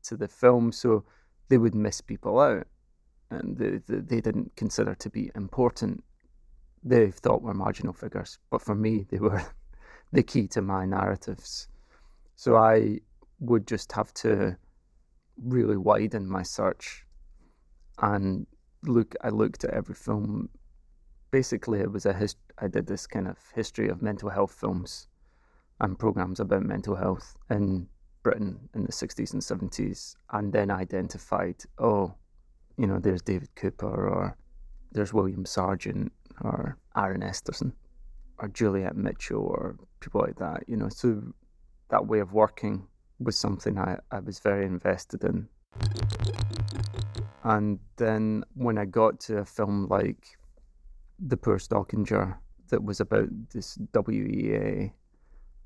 to 0.04 0.18
the 0.18 0.28
film, 0.28 0.72
so 0.72 1.04
they 1.50 1.58
would 1.58 1.76
miss 1.76 2.02
people 2.02 2.40
out, 2.40 2.68
and 3.30 3.58
they, 3.58 3.80
they 3.88 4.22
didn't 4.22 4.56
consider 4.56 4.96
to 4.96 5.10
be 5.10 5.32
important. 5.36 6.04
They 6.84 7.12
thought 7.12 7.42
were 7.42 7.54
marginal 7.54 7.94
figures, 7.94 8.40
but 8.50 8.62
for 8.62 8.76
me, 8.76 9.06
they 9.10 9.20
were 9.20 9.44
the 10.12 10.24
key 10.24 10.48
to 10.50 10.62
my 10.62 10.86
narratives. 10.86 11.68
So 12.36 12.56
I 12.56 13.00
would 13.40 13.68
just 13.68 13.92
have 13.94 14.14
to 14.16 14.58
really 15.42 15.78
widen 15.78 16.28
my 16.28 16.44
search 16.44 17.06
and 18.00 18.46
look. 18.84 19.16
I 19.22 19.30
looked 19.30 19.64
at 19.64 19.72
every 19.72 19.96
film. 19.96 20.50
Basically, 21.32 21.80
it 21.80 21.92
was 21.92 22.06
a 22.06 22.14
hist- 22.14 22.38
I 22.60 22.68
did 22.68 22.88
this 22.88 23.08
kind 23.08 23.28
of 23.28 23.38
history 23.54 23.90
of 23.90 24.02
mental 24.02 24.30
health 24.30 24.54
films 24.54 25.08
and 25.80 26.00
programs 26.00 26.40
about 26.40 26.64
mental 26.64 26.96
health 26.96 27.36
in 27.50 27.88
Britain 28.26 28.58
in 28.74 28.82
the 28.82 28.92
60s 28.92 29.34
and 29.34 29.42
70s, 29.44 30.16
and 30.32 30.52
then 30.52 30.72
identified, 30.72 31.58
oh, 31.78 32.12
you 32.76 32.88
know, 32.88 32.98
there's 32.98 33.22
David 33.22 33.54
Cooper 33.54 34.10
or 34.10 34.36
there's 34.94 35.14
William 35.14 35.44
Sargant 35.44 36.10
or 36.42 36.76
Aaron 36.98 37.22
Esterson 37.22 37.72
or 38.40 38.48
Juliet 38.48 38.96
Mitchell 38.96 39.44
or 39.44 39.76
people 40.00 40.22
like 40.22 40.40
that, 40.40 40.64
you 40.68 40.76
know. 40.76 40.90
So 40.90 41.22
that 41.90 42.08
way 42.08 42.18
of 42.18 42.34
working 42.34 42.88
was 43.20 43.38
something 43.38 43.78
I, 43.78 44.00
I 44.10 44.22
was 44.22 44.40
very 44.40 44.66
invested 44.66 45.24
in. 45.24 45.48
And 47.44 47.78
then 47.98 48.44
when 48.56 48.80
I 48.80 48.86
got 48.86 49.20
to 49.28 49.38
a 49.38 49.46
film 49.46 49.86
like 49.88 50.26
The 51.20 51.38
Poor 51.38 51.60
Stockinger, 51.60 52.38
that 52.70 52.84
was 52.84 53.02
about 53.02 53.30
this 53.54 53.78
WEA, 53.94 54.92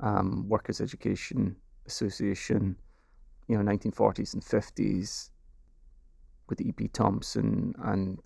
um, 0.01 0.49
Workers' 0.49 0.81
Education 0.81 1.55
Association, 1.89 2.75
you 3.47 3.57
know, 3.57 3.63
1940s 3.71 4.33
and 4.33 4.43
50s, 4.43 5.29
with 6.49 6.61
E.P. 6.61 6.87
Thompson 6.89 7.73
and 7.83 8.19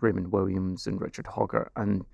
Raymond 0.00 0.32
Williams 0.32 0.86
and 0.86 1.00
Richard 1.00 1.26
Hoggart. 1.26 1.70
And 1.76 2.04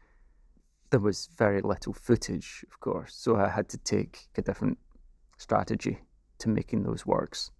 there 0.90 1.00
was 1.00 1.28
very 1.36 1.60
little 1.60 1.92
footage, 1.92 2.64
of 2.70 2.80
course, 2.80 3.14
so 3.14 3.36
I 3.36 3.48
had 3.48 3.68
to 3.70 3.78
take 3.78 4.28
a 4.36 4.42
different 4.42 4.78
strategy 5.38 5.98
to 6.38 6.48
making 6.48 6.82
those 6.82 7.06
works. 7.06 7.50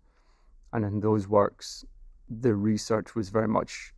And 0.73 0.85
in 0.85 1.01
those 1.01 1.29
works, 1.29 1.85
the 2.29 2.55
research 2.55 3.15
was 3.15 3.29
very 3.29 3.49
much 3.49 3.93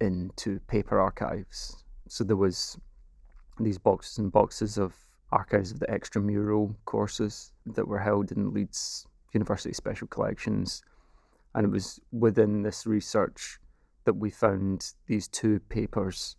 into 0.00 0.60
paper 0.60 1.00
archives. 1.00 1.84
So 2.08 2.24
there 2.24 2.36
was 2.36 2.78
these 3.58 3.78
boxes 3.78 4.18
and 4.18 4.30
boxes 4.30 4.78
of 4.78 4.94
archives 5.30 5.72
of 5.72 5.80
the 5.80 5.86
extramural 5.86 6.74
courses 6.84 7.52
that 7.66 7.86
were 7.86 7.98
held 7.98 8.32
in 8.32 8.52
Leeds 8.52 9.06
University 9.32 9.72
Special 9.72 10.06
Collections. 10.08 10.82
And 11.54 11.64
it 11.66 11.70
was 11.70 12.00
within 12.12 12.62
this 12.62 12.86
research 12.86 13.58
that 14.04 14.14
we 14.14 14.30
found 14.30 14.92
these 15.06 15.28
two 15.28 15.60
papers 15.68 16.36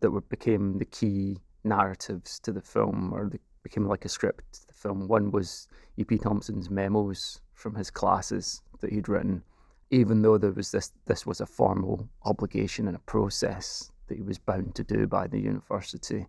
that 0.00 0.10
were, 0.10 0.22
became 0.22 0.78
the 0.78 0.84
key 0.84 1.38
narratives 1.62 2.38
to 2.40 2.52
the 2.52 2.60
film, 2.60 3.12
or 3.12 3.28
they 3.30 3.38
became 3.62 3.86
like 3.86 4.04
a 4.04 4.08
script 4.08 4.52
to 4.52 4.66
the 4.66 4.74
film. 4.74 5.06
One 5.08 5.30
was 5.30 5.68
E.P. 5.96 6.18
Thompson's 6.18 6.70
memos 6.70 7.40
from 7.54 7.74
his 7.74 7.90
classes 7.90 8.62
that 8.80 8.92
he'd 8.92 9.08
written, 9.08 9.42
even 9.90 10.22
though 10.22 10.38
there 10.38 10.52
was 10.52 10.70
this 10.70 10.92
this 11.06 11.24
was 11.24 11.40
a 11.40 11.46
formal 11.46 12.08
obligation 12.24 12.86
and 12.88 12.96
a 12.96 13.00
process 13.00 13.90
that 14.08 14.16
he 14.16 14.22
was 14.22 14.38
bound 14.38 14.74
to 14.74 14.84
do 14.84 15.06
by 15.06 15.26
the 15.26 15.40
university. 15.40 16.26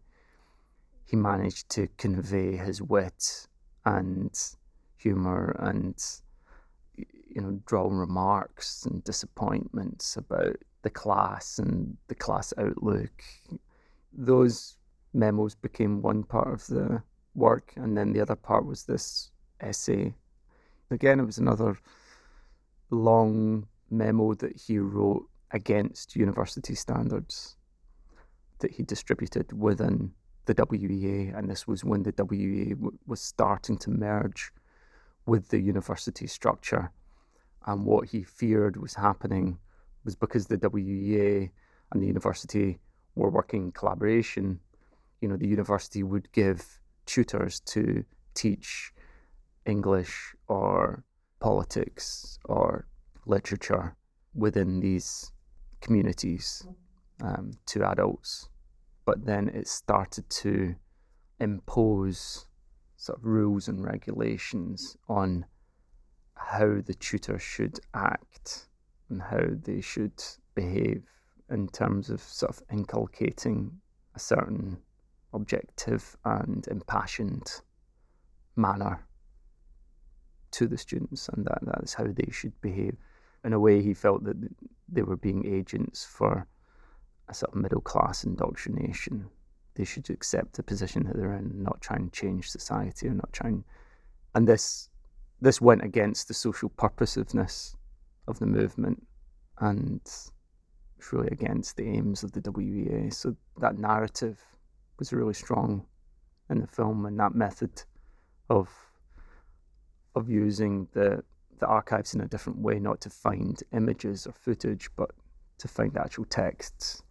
He 1.06 1.16
managed 1.16 1.70
to 1.72 1.88
convey 1.98 2.58
his 2.58 2.82
wit 2.82 3.48
and 3.86 4.38
humour 4.98 5.56
and 5.60 5.96
you 6.98 7.42
know 7.42 7.60
draw 7.66 7.88
remarks 7.90 8.86
and 8.86 9.04
disappointments 9.04 10.18
about 10.18 10.58
the 10.82 10.90
class 10.90 11.60
and 11.60 11.98
the 12.08 12.16
class 12.16 12.54
outlook. 12.58 13.24
Those 14.12 14.78
memos 15.14 15.56
became 15.56 16.02
one 16.02 16.24
part 16.24 16.52
of 16.52 16.66
the 16.68 17.04
work, 17.36 17.74
and 17.76 17.98
then 17.98 18.14
the 18.14 18.22
other 18.22 18.36
part 18.36 18.66
was 18.66 18.84
this 18.84 19.32
essay. 19.62 20.14
Again, 20.92 21.20
it 21.20 21.26
was 21.26 21.38
another 21.38 21.78
long 22.90 23.68
memo 23.90 24.34
that 24.36 24.60
he 24.60 24.80
wrote 24.80 25.28
against 25.52 26.16
university 26.16 26.76
standards 26.76 27.58
that 28.60 28.72
he 28.72 28.84
distributed 28.84 29.52
within 29.54 30.12
the 30.46 30.66
WEA, 30.70 31.30
and 31.36 31.50
this 31.50 31.68
was 31.68 31.84
when 31.84 32.04
the 32.04 32.14
WEA 32.18 32.70
w- 32.70 32.98
was 33.06 33.22
starting 33.22 33.78
to 33.78 33.90
merge 33.90 34.52
with 35.26 35.50
the 35.50 35.60
university 35.60 36.28
structure. 36.28 36.92
And 37.66 37.86
what 37.86 38.10
he 38.10 38.24
feared 38.24 38.78
was 38.78 38.94
happening 38.94 39.58
was 40.04 40.16
because 40.16 40.48
the 40.48 40.58
WEA 40.58 41.50
and 41.92 42.02
the 42.02 42.08
university 42.08 42.80
were 43.16 43.30
working 43.30 43.66
in 43.66 43.72
collaboration, 43.72 44.60
you 45.22 45.28
know, 45.28 45.38
the 45.38 45.48
university 45.48 46.04
would 46.04 46.32
give 46.32 46.80
tutors 47.06 47.60
to 47.62 48.04
teach 48.34 48.94
English 49.66 50.36
or 50.48 51.04
politics 51.40 52.38
or 52.46 52.86
literature 53.26 53.96
within 54.36 54.80
these 54.80 55.32
communities 55.82 56.68
um, 57.22 57.52
to 57.66 57.84
adults. 57.84 58.50
But 59.06 59.26
then 59.26 59.50
it 59.50 59.68
started 59.68 60.30
to 60.30 60.76
impose 61.40 62.48
sort 62.98 63.20
of 63.20 63.26
rules 63.26 63.68
and 63.68 63.84
regulations 63.84 64.98
on 65.08 65.46
how 66.36 66.82
the 66.82 66.94
tutor 66.94 67.38
should 67.38 67.80
act 67.94 68.68
and 69.10 69.22
how 69.22 69.46
they 69.64 69.82
should 69.82 70.24
behave 70.56 71.04
in 71.50 71.68
terms 71.68 72.10
of 72.10 72.22
sort 72.22 72.52
of 72.52 72.64
inculcating 72.72 73.80
a 74.16 74.20
certain 74.20 74.78
objective 75.34 76.18
and 76.26 76.68
impassioned 76.68 77.62
manner 78.56 79.06
to 80.52 80.68
the 80.68 80.78
students, 80.78 81.30
and 81.30 81.46
that, 81.46 81.60
that 81.64 81.84
is 81.84 81.94
how 81.94 82.06
they 82.06 82.32
should 82.32 82.60
behave. 82.62 82.96
In 83.44 83.54
a 83.54 83.60
way, 83.60 83.82
he 83.82 83.94
felt 83.94 84.24
that 84.24 84.38
they 84.88 85.04
were 85.04 85.18
being 85.18 85.46
agents 85.46 86.06
for 86.06 86.48
a 87.28 87.34
sort 87.34 87.54
of 87.54 87.62
middle 87.62 87.82
class 87.82 88.24
indoctrination. 88.24 89.28
They 89.76 89.86
should 89.86 90.10
accept 90.10 90.54
the 90.54 90.64
position 90.64 91.04
that 91.04 91.18
they're 91.18 91.34
in, 91.34 91.64
not 91.64 91.82
try 91.82 91.98
and 91.98 92.12
change 92.14 92.50
society, 92.50 93.08
or 93.08 93.14
not 93.14 93.34
try 93.34 93.50
and. 93.50 93.64
And 94.34 94.48
this 94.48 94.90
this 95.42 95.62
went 95.62 95.84
against 95.84 96.28
the 96.28 96.34
social 96.34 96.70
purposiveness 96.70 97.76
of 98.28 98.40
the 98.40 98.46
movement, 98.46 99.06
and 99.60 100.02
really 101.12 101.28
against 101.32 101.78
the 101.78 101.88
aims 101.88 102.24
of 102.24 102.32
the 102.32 102.42
WEA. 102.52 103.10
So 103.12 103.36
that 103.60 103.78
narrative 103.78 104.40
was 104.98 105.14
really 105.14 105.34
strong 105.34 105.86
in 106.50 106.60
the 106.62 106.68
film, 106.68 107.06
and 107.06 107.20
that 107.20 107.36
method 107.36 107.84
of 108.50 108.70
of 110.16 110.30
using 110.30 110.88
the 110.94 111.24
the 111.60 111.68
archives 111.68 112.14
in 112.14 112.22
a 112.22 112.28
different 112.28 112.60
way, 112.60 112.80
not 112.80 113.02
to 113.02 113.10
find 113.10 113.62
images 113.72 114.28
or 114.28 114.34
footage, 114.34 114.90
but 114.96 115.12
to 115.58 115.68
find 115.68 115.98
actual 115.98 116.26
texts, 116.26 117.04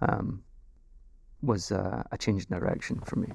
um, 0.00 0.42
was 1.42 1.70
a, 1.70 2.06
a 2.12 2.18
change 2.18 2.46
in 2.50 2.58
direction 2.58 3.00
for 3.00 3.16
me. 3.16 3.28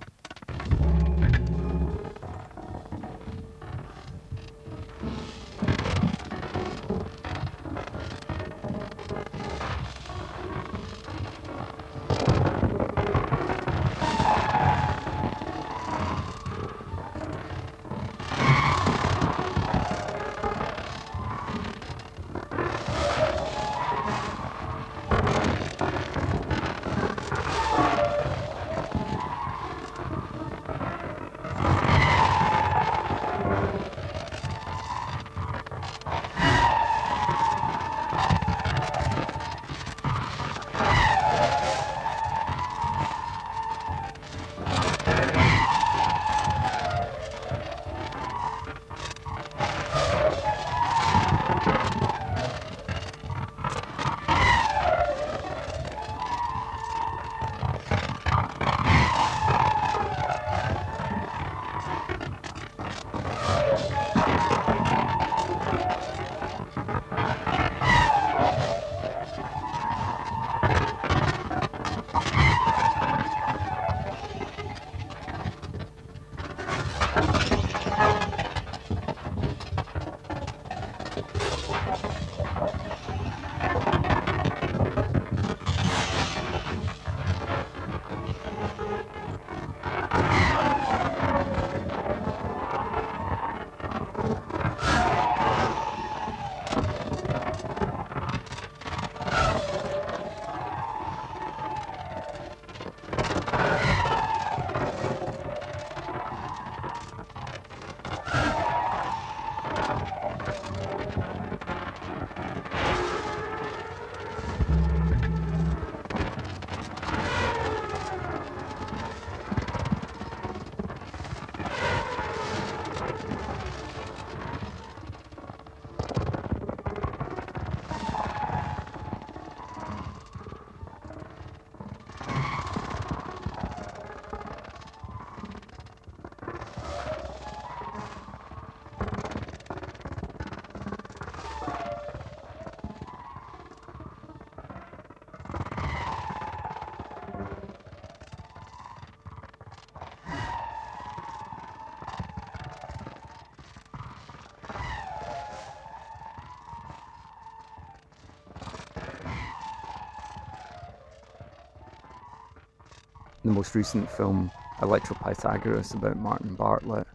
The 163.49 163.55
most 163.55 163.73
recent 163.73 164.09
film, 164.11 164.51
Electro-Pythagoras, 164.81 165.93
about 165.95 166.17
Martin 166.17 166.53
Bartlett. 166.53 167.07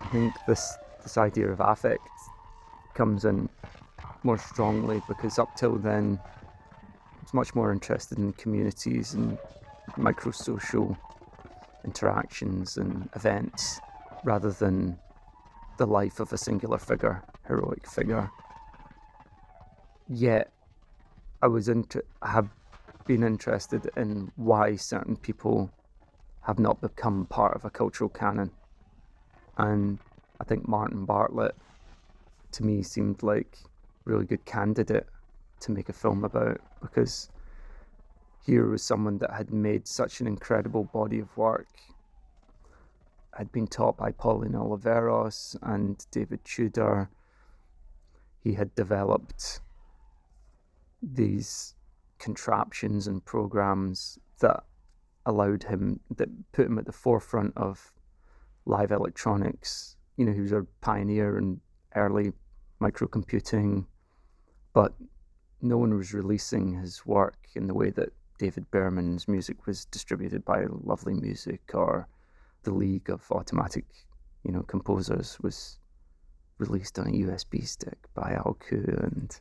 I 0.00 0.06
think 0.08 0.34
this 0.46 0.74
this 1.02 1.16
idea 1.16 1.48
of 1.48 1.58
affect 1.58 2.06
comes 2.94 3.24
in 3.24 3.48
more 4.24 4.38
strongly 4.38 5.02
because 5.08 5.38
up 5.38 5.56
till 5.56 5.76
then, 5.76 6.20
I 6.86 7.22
was 7.22 7.32
much 7.32 7.54
more 7.54 7.72
interested 7.72 8.18
in 8.18 8.34
communities 8.34 9.14
and 9.14 9.38
micro-social 9.96 10.96
interactions 11.84 12.76
and 12.76 13.08
events 13.16 13.80
rather 14.24 14.52
than 14.52 14.98
the 15.78 15.86
life 15.86 16.20
of 16.20 16.32
a 16.32 16.38
singular 16.38 16.78
figure, 16.78 17.22
heroic 17.48 17.88
figure. 17.88 18.30
Yet, 20.08 20.52
I 21.40 21.46
was 21.46 21.68
inter- 21.68 22.04
have 22.22 22.50
been 23.04 23.22
interested 23.22 23.90
in 23.96 24.32
why 24.36 24.76
certain 24.76 25.16
people 25.16 25.70
have 26.42 26.58
not 26.58 26.80
become 26.80 27.26
part 27.26 27.54
of 27.54 27.64
a 27.64 27.70
cultural 27.70 28.10
canon, 28.10 28.50
and 29.58 29.98
I 30.40 30.44
think 30.44 30.66
Martin 30.66 31.04
Bartlett, 31.04 31.54
to 32.52 32.64
me, 32.64 32.82
seemed 32.82 33.22
like 33.22 33.58
a 33.64 34.10
really 34.10 34.24
good 34.24 34.44
candidate 34.44 35.06
to 35.60 35.72
make 35.72 35.88
a 35.88 35.92
film 35.92 36.24
about 36.24 36.60
because 36.80 37.30
here 38.44 38.68
was 38.68 38.82
someone 38.82 39.18
that 39.18 39.32
had 39.32 39.52
made 39.52 39.86
such 39.86 40.20
an 40.20 40.26
incredible 40.26 40.84
body 40.84 41.20
of 41.20 41.36
work 41.36 41.68
had 43.36 43.50
been 43.52 43.66
taught 43.66 43.96
by 43.96 44.10
Pauline 44.10 44.52
Oliveros 44.52 45.56
and 45.62 46.04
David 46.10 46.44
Tudor. 46.44 47.08
He 48.40 48.54
had 48.54 48.74
developed 48.74 49.60
these 51.02 51.74
contraptions 52.22 53.08
and 53.08 53.24
programs 53.24 54.18
that 54.40 54.62
allowed 55.26 55.64
him, 55.64 56.00
that 56.16 56.28
put 56.52 56.66
him 56.66 56.78
at 56.78 56.86
the 56.86 56.92
forefront 56.92 57.52
of 57.56 57.92
live 58.64 58.92
electronics. 58.92 59.96
You 60.16 60.24
know, 60.24 60.32
he 60.32 60.40
was 60.40 60.52
a 60.52 60.64
pioneer 60.80 61.36
in 61.36 61.60
early 61.96 62.32
microcomputing, 62.80 63.84
but 64.72 64.94
no 65.60 65.76
one 65.76 65.96
was 65.96 66.14
releasing 66.14 66.80
his 66.80 67.04
work 67.04 67.36
in 67.54 67.66
the 67.66 67.74
way 67.74 67.90
that 67.90 68.12
David 68.38 68.70
Behrman's 68.70 69.26
music 69.28 69.66
was 69.66 69.84
distributed 69.86 70.44
by 70.44 70.64
Lovely 70.68 71.14
Music 71.14 71.60
or 71.74 72.08
the 72.62 72.72
League 72.72 73.10
of 73.10 73.20
Automatic, 73.32 73.84
you 74.44 74.52
know, 74.52 74.62
Composers 74.62 75.38
was 75.42 75.78
released 76.58 76.98
on 76.98 77.08
a 77.08 77.10
USB 77.10 77.66
stick 77.66 77.98
by 78.14 78.38
Alku 78.44 79.02
and 79.04 79.40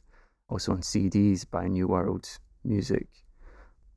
also 0.49 0.71
on 0.71 0.81
CDs 0.81 1.45
by 1.49 1.67
New 1.67 1.87
World 1.87 2.27
Music. 2.63 3.07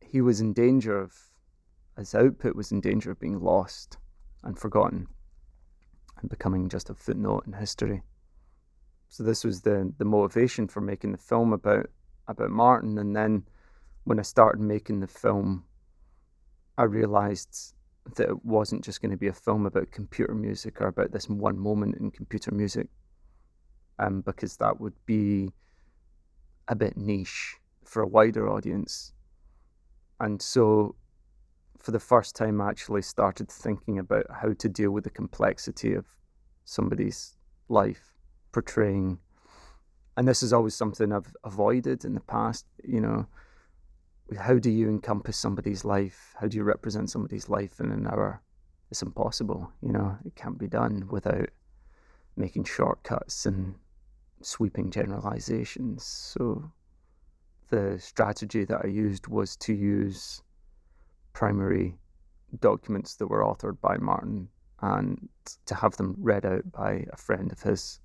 He 0.00 0.20
was 0.20 0.40
in 0.40 0.52
danger 0.52 0.98
of, 0.98 1.12
his 1.98 2.14
output 2.14 2.56
was 2.56 2.72
in 2.72 2.80
danger 2.80 3.10
of 3.10 3.20
being 3.20 3.40
lost 3.40 3.98
and 4.42 4.58
forgotten 4.58 5.06
and 6.20 6.30
becoming 6.30 6.68
just 6.68 6.90
a 6.90 6.94
footnote 6.94 7.44
in 7.46 7.52
history. 7.52 8.02
So 9.08 9.22
this 9.22 9.44
was 9.44 9.60
the 9.60 9.92
the 9.98 10.04
motivation 10.04 10.66
for 10.66 10.80
making 10.80 11.12
the 11.12 11.18
film 11.18 11.52
about 11.52 11.86
about 12.26 12.50
Martin. 12.50 12.98
And 12.98 13.14
then 13.14 13.44
when 14.04 14.18
I 14.18 14.22
started 14.22 14.60
making 14.60 15.00
the 15.00 15.06
film, 15.06 15.64
I 16.76 16.84
realized 16.84 17.74
that 18.16 18.28
it 18.28 18.44
wasn't 18.44 18.84
just 18.84 19.00
going 19.00 19.12
to 19.12 19.16
be 19.16 19.28
a 19.28 19.32
film 19.32 19.66
about 19.66 19.90
computer 19.92 20.34
music 20.34 20.80
or 20.80 20.88
about 20.88 21.12
this 21.12 21.28
one 21.28 21.58
moment 21.58 21.96
in 21.96 22.10
computer 22.10 22.52
music, 22.52 22.88
um, 23.98 24.20
because 24.22 24.56
that 24.56 24.80
would 24.80 24.94
be 25.06 25.50
a 26.68 26.74
bit 26.74 26.96
niche 26.96 27.56
for 27.94 28.02
a 28.02 28.08
wider 28.08 28.50
audience. 28.50 29.12
And 30.18 30.42
so, 30.42 30.96
for 31.78 31.92
the 31.92 32.00
first 32.00 32.34
time, 32.34 32.60
I 32.60 32.68
actually 32.68 33.02
started 33.02 33.48
thinking 33.48 34.00
about 34.00 34.26
how 34.30 34.52
to 34.52 34.68
deal 34.68 34.90
with 34.90 35.04
the 35.04 35.10
complexity 35.10 35.94
of 35.94 36.04
somebody's 36.64 37.36
life, 37.68 38.14
portraying. 38.50 39.20
And 40.16 40.26
this 40.26 40.42
is 40.42 40.52
always 40.52 40.74
something 40.74 41.12
I've 41.12 41.36
avoided 41.44 42.04
in 42.04 42.14
the 42.14 42.20
past, 42.20 42.66
you 42.82 43.00
know 43.00 43.26
how 44.38 44.58
do 44.58 44.70
you 44.70 44.88
encompass 44.88 45.36
somebody's 45.36 45.84
life? 45.84 46.34
How 46.40 46.48
do 46.48 46.56
you 46.56 46.64
represent 46.64 47.10
somebody's 47.10 47.50
life 47.50 47.78
in 47.78 47.92
an 47.92 48.06
hour? 48.06 48.40
It's 48.90 49.02
impossible, 49.02 49.70
you 49.82 49.92
know, 49.92 50.16
it 50.24 50.34
can't 50.34 50.58
be 50.58 50.66
done 50.66 51.06
without 51.10 51.50
making 52.34 52.64
shortcuts 52.64 53.44
and 53.44 53.74
sweeping 54.40 54.90
generalizations. 54.90 56.04
So 56.04 56.72
the 57.74 57.98
strategy 57.98 58.64
that 58.64 58.80
I 58.84 58.88
used 58.88 59.26
was 59.26 59.56
to 59.58 59.72
use 59.72 60.42
primary 61.32 61.96
documents 62.60 63.16
that 63.16 63.26
were 63.26 63.42
authored 63.42 63.80
by 63.80 63.96
Martin 63.96 64.48
and 64.80 65.28
to 65.66 65.74
have 65.74 65.96
them 65.96 66.14
read 66.18 66.44
out 66.46 66.70
by 66.72 67.06
a 67.12 67.16
friend 67.16 67.50
of 67.50 67.62
his, 67.62 68.00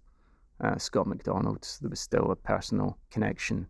uh, 0.64 0.78
Scott 0.78 1.08
McDonald. 1.08 1.64
So 1.66 1.80
there 1.82 1.90
was 1.90 2.00
still 2.00 2.32
a 2.32 2.36
personal 2.36 2.98
connection 3.12 3.68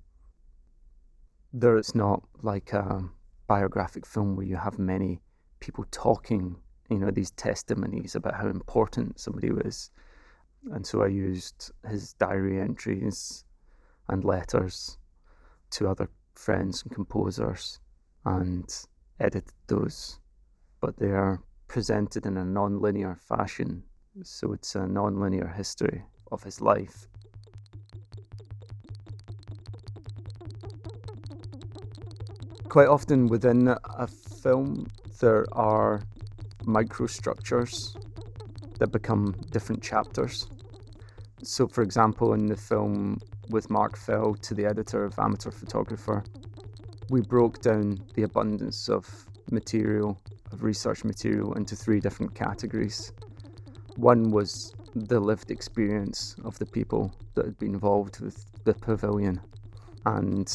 there 1.54 1.78
it's 1.78 1.96
not 1.96 2.24
like 2.42 2.74
a 2.74 3.04
biographic 3.48 4.06
film 4.06 4.36
where 4.36 4.46
you 4.46 4.56
have 4.56 4.78
many 4.78 5.20
people 5.60 5.86
talking, 5.92 6.56
you 6.90 7.00
know, 7.00 7.10
these 7.12 7.32
testimonies 7.32 8.16
about 8.16 8.36
how 8.36 8.48
important 8.48 9.20
somebody 9.20 9.52
was. 9.52 9.90
And 10.72 10.86
so 10.86 11.02
I 11.02 11.08
used 11.08 11.72
his 11.88 12.14
diary 12.14 12.60
entries 12.60 13.44
and 14.10 14.24
letters 14.24 14.98
to 15.72 15.88
other 15.88 16.10
friends 16.34 16.84
and 16.84 16.92
composers 16.92 17.80
and 18.26 18.86
edited 19.20 19.54
those. 19.68 20.20
But 20.82 20.98
they 20.98 21.12
are 21.12 21.42
presented 21.68 22.26
in 22.26 22.38
a 22.38 22.46
non-linear 22.46 23.16
fashion. 23.16 23.84
So 24.24 24.54
it's 24.54 24.76
a 24.76 24.88
non-linear 24.88 25.48
history 25.48 26.04
of 26.32 26.44
his 26.44 26.62
life 26.62 27.08
Quite 32.70 32.88
often 32.88 33.26
within 33.26 33.68
a 33.68 34.06
film, 34.06 34.86
there 35.20 35.48
are 35.54 36.04
microstructures 36.66 37.98
that 38.78 38.92
become 38.92 39.34
different 39.50 39.82
chapters. 39.82 40.48
So, 41.44 41.68
for 41.68 41.84
example, 41.84 42.34
in 42.34 42.48
the 42.48 42.58
film 42.58 43.20
with 43.50 43.70
Mark 43.70 43.98
Fell 43.98 44.36
to 44.36 44.54
the 44.54 44.66
editor 44.66 45.06
of 45.06 45.18
Amateur 45.18 45.52
Photographer, 45.52 46.24
we 47.10 47.22
broke 47.22 47.62
down 47.62 47.98
the 48.14 48.24
abundance 48.24 48.90
of 48.90 49.08
material, 49.50 50.22
of 50.52 50.64
research 50.64 51.04
material, 51.04 51.54
into 51.54 51.76
three 51.76 52.00
different 52.00 52.36
categories. 52.36 53.14
One 53.96 54.32
was 54.32 54.74
the 54.96 55.20
lived 55.20 55.50
experience 55.50 56.36
of 56.44 56.60
the 56.60 56.66
people 56.66 57.14
that 57.36 57.46
had 57.46 57.58
been 57.58 57.74
involved 57.74 58.20
with 58.20 58.46
the 58.66 58.74
pavilion. 58.74 59.40
And 60.06 60.50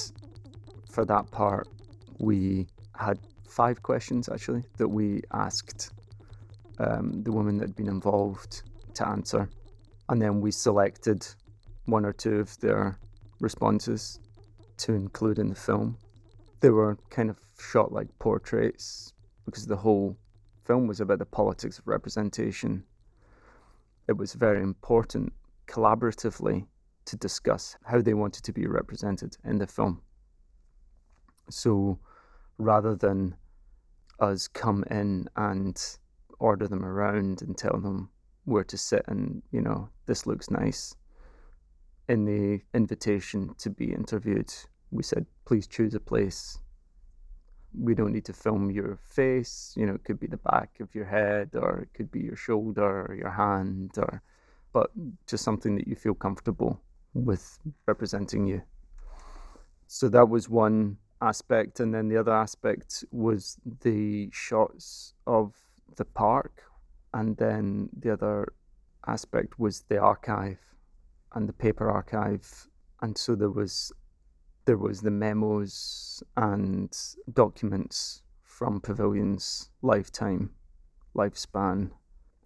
for 0.90 1.04
that 1.06 1.30
part, 1.30 1.66
we 2.18 2.66
had 2.96 3.18
five 3.48 3.82
questions 3.82 4.28
actually 4.28 4.64
that 4.76 4.88
we 4.88 5.22
asked 5.32 5.92
um, 6.78 7.22
the 7.22 7.32
women 7.32 7.56
that 7.58 7.68
had 7.68 7.76
been 7.76 7.88
involved 7.88 8.62
to 8.94 9.08
answer. 9.08 9.48
And 10.08 10.20
then 10.20 10.40
we 10.40 10.50
selected 10.50 11.26
one 11.86 12.04
or 12.04 12.12
two 12.12 12.40
of 12.40 12.58
their 12.60 12.98
responses 13.40 14.20
to 14.78 14.92
include 14.92 15.38
in 15.38 15.48
the 15.48 15.54
film. 15.54 15.96
They 16.60 16.70
were 16.70 16.98
kind 17.10 17.30
of 17.30 17.38
shot 17.58 17.92
like 17.92 18.08
portraits 18.18 19.12
because 19.44 19.66
the 19.66 19.76
whole 19.76 20.16
film 20.64 20.86
was 20.86 21.00
about 21.00 21.18
the 21.18 21.26
politics 21.26 21.78
of 21.78 21.86
representation. 21.86 22.84
It 24.08 24.16
was 24.16 24.34
very 24.34 24.62
important 24.62 25.32
collaboratively 25.66 26.66
to 27.06 27.16
discuss 27.16 27.76
how 27.84 28.00
they 28.00 28.14
wanted 28.14 28.44
to 28.44 28.52
be 28.52 28.66
represented 28.66 29.36
in 29.44 29.58
the 29.58 29.66
film. 29.66 30.00
So 31.50 31.98
rather 32.58 32.94
than 32.94 33.36
us 34.20 34.48
come 34.48 34.84
in 34.90 35.28
and 35.36 35.80
order 36.38 36.66
them 36.66 36.84
around 36.84 37.42
and 37.42 37.56
tell 37.56 37.78
them 37.80 38.10
where 38.44 38.64
to 38.64 38.76
sit 38.76 39.04
and, 39.08 39.42
you 39.50 39.60
know, 39.60 39.88
this 40.06 40.26
looks 40.26 40.50
nice. 40.50 40.94
In 42.08 42.24
the 42.24 42.60
invitation 42.74 43.54
to 43.58 43.70
be 43.70 43.92
interviewed, 43.92 44.52
we 44.90 45.02
said, 45.02 45.26
please 45.46 45.66
choose 45.66 45.94
a 45.94 46.00
place. 46.00 46.58
We 47.76 47.94
don't 47.94 48.12
need 48.12 48.26
to 48.26 48.32
film 48.32 48.70
your 48.70 48.98
face, 49.02 49.72
you 49.76 49.86
know, 49.86 49.94
it 49.94 50.04
could 50.04 50.20
be 50.20 50.28
the 50.28 50.36
back 50.36 50.78
of 50.80 50.94
your 50.94 51.06
head 51.06 51.50
or 51.54 51.80
it 51.80 51.88
could 51.94 52.10
be 52.10 52.20
your 52.20 52.36
shoulder 52.36 53.06
or 53.08 53.14
your 53.14 53.30
hand 53.30 53.92
or 53.96 54.22
but 54.72 54.90
just 55.26 55.44
something 55.44 55.76
that 55.76 55.86
you 55.88 55.94
feel 55.94 56.14
comfortable 56.14 56.80
with 57.14 57.58
representing 57.86 58.44
you. 58.44 58.60
So 59.86 60.08
that 60.08 60.28
was 60.28 60.48
one 60.48 60.98
aspect, 61.20 61.80
and 61.80 61.94
then 61.94 62.08
the 62.08 62.16
other 62.16 62.32
aspect 62.32 63.04
was 63.10 63.56
the 63.82 64.28
shots 64.32 65.14
of 65.26 65.54
the 65.96 66.04
park, 66.04 66.64
and 67.14 67.36
then 67.38 67.88
the 67.98 68.12
other 68.12 68.52
aspect 69.06 69.58
was 69.58 69.84
the 69.88 69.98
archive 69.98 70.58
and 71.32 71.48
the 71.48 71.52
paper 71.52 71.90
archive, 71.90 72.66
and 73.00 73.16
so 73.16 73.34
there 73.34 73.50
was 73.50 73.92
there 74.66 74.76
was 74.76 75.00
the 75.00 75.10
memos 75.10 76.22
and 76.36 76.96
documents 77.32 78.22
from 78.42 78.80
Pavilion's 78.80 79.70
lifetime, 79.82 80.50
lifespan 81.14 81.90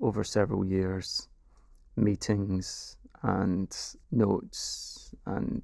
over 0.00 0.24
several 0.24 0.64
years, 0.64 1.28
meetings 1.96 2.96
and 3.22 3.76
notes 4.10 5.14
and 5.26 5.62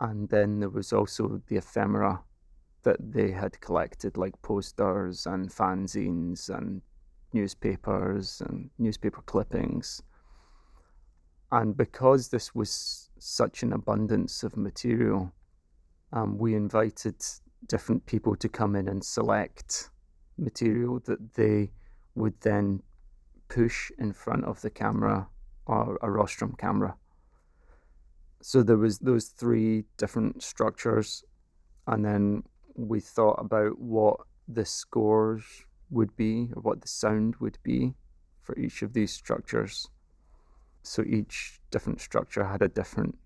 and 0.00 0.28
then 0.28 0.60
there 0.60 0.68
was 0.68 0.92
also 0.92 1.40
the 1.48 1.56
ephemera 1.56 2.22
that 2.82 2.96
they 3.12 3.30
had 3.30 3.60
collected 3.60 4.16
like 4.16 4.40
posters 4.42 5.26
and 5.26 5.50
fanzines 5.50 6.48
and 6.48 6.82
newspapers 7.34 8.42
and 8.46 8.70
newspaper 8.78 9.22
clippings 9.22 10.02
and 11.50 11.76
because 11.76 12.28
this 12.28 12.54
was 12.54 13.10
such 13.18 13.62
an 13.62 13.72
abundance 13.72 14.42
of 14.42 14.56
material 14.56 15.32
um, 16.12 16.38
we 16.38 16.54
invited 16.54 17.16
different 17.68 18.04
people 18.06 18.36
to 18.36 18.48
come 18.48 18.76
in 18.76 18.88
and 18.88 19.04
select 19.04 19.90
material 20.38 21.00
that 21.06 21.34
they 21.34 21.70
would 22.14 22.38
then 22.40 22.82
push 23.48 23.90
in 23.98 24.12
front 24.12 24.44
of 24.44 24.60
the 24.60 24.70
camera 24.70 25.28
or 25.66 25.98
a 26.02 26.10
rostrum 26.10 26.54
camera. 26.58 26.96
So 28.42 28.62
there 28.62 28.76
was 28.76 28.98
those 28.98 29.26
three 29.28 29.84
different 29.96 30.42
structures, 30.42 31.22
and 31.86 32.04
then 32.04 32.42
we 32.74 33.00
thought 33.00 33.38
about 33.38 33.78
what 33.78 34.20
the 34.48 34.64
scores 34.64 35.44
would 35.92 36.16
be 36.16 36.50
or 36.54 36.62
what 36.62 36.80
the 36.80 36.88
sound 36.88 37.36
would 37.36 37.58
be 37.62 37.94
for 38.40 38.58
each 38.58 38.82
of 38.82 38.92
these 38.92 39.12
structures. 39.12 39.88
So 40.82 41.04
each 41.06 41.60
different 41.70 42.00
structure 42.00 42.44
had 42.44 42.62
a 42.62 42.68
different 42.68 43.16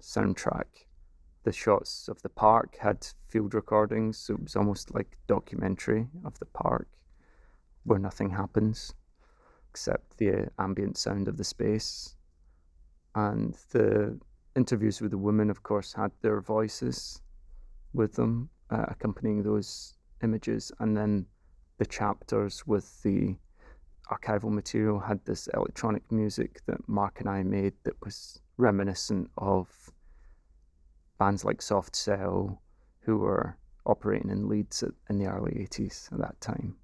soundtrack 0.00 0.66
the 1.44 1.52
shots 1.52 2.08
of 2.08 2.20
the 2.22 2.28
park 2.28 2.76
had 2.76 3.06
field 3.28 3.54
recordings, 3.54 4.18
so 4.18 4.34
it 4.34 4.42
was 4.42 4.56
almost 4.56 4.94
like 4.94 5.16
documentary 5.26 6.06
of 6.24 6.38
the 6.38 6.46
park 6.46 6.88
where 7.84 7.98
nothing 7.98 8.30
happens 8.30 8.94
except 9.70 10.18
the 10.18 10.50
ambient 10.58 10.98
sound 10.98 11.28
of 11.28 11.36
the 11.36 11.44
space. 11.44 12.16
And 13.14 13.56
the 13.70 14.18
interviews 14.54 15.00
with 15.00 15.12
the 15.12 15.18
women, 15.18 15.50
of 15.50 15.62
course, 15.62 15.92
had 15.92 16.12
their 16.20 16.40
voices 16.40 17.22
with 17.92 18.14
them, 18.14 18.50
uh, 18.70 18.86
accompanying 18.88 19.42
those 19.42 19.94
images. 20.22 20.70
And 20.78 20.96
then 20.96 21.26
the 21.80 21.86
chapters 21.86 22.66
with 22.66 23.02
the 23.02 23.34
archival 24.12 24.52
material 24.52 25.00
had 25.00 25.18
this 25.24 25.48
electronic 25.54 26.02
music 26.12 26.60
that 26.66 26.86
Mark 26.86 27.20
and 27.20 27.28
I 27.28 27.42
made 27.42 27.72
that 27.84 27.94
was 28.04 28.38
reminiscent 28.58 29.30
of 29.38 29.66
bands 31.18 31.42
like 31.42 31.62
Soft 31.62 31.96
Cell, 31.96 32.60
who 33.00 33.16
were 33.16 33.56
operating 33.86 34.28
in 34.28 34.46
Leeds 34.46 34.84
in 35.08 35.16
the 35.16 35.24
early 35.24 35.52
80s 35.52 36.12
at 36.12 36.18
that 36.18 36.38
time. 36.42 36.76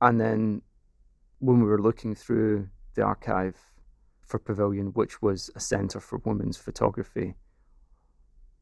And 0.00 0.20
then 0.20 0.62
when 1.40 1.58
we 1.58 1.66
were 1.66 1.82
looking 1.82 2.14
through 2.14 2.68
the 2.94 3.02
archive 3.02 3.58
for 4.24 4.38
Pavilion, 4.38 4.92
which 4.92 5.20
was 5.20 5.50
a 5.56 5.60
centre 5.60 5.98
for 5.98 6.22
women's 6.24 6.56
photography, 6.56 7.34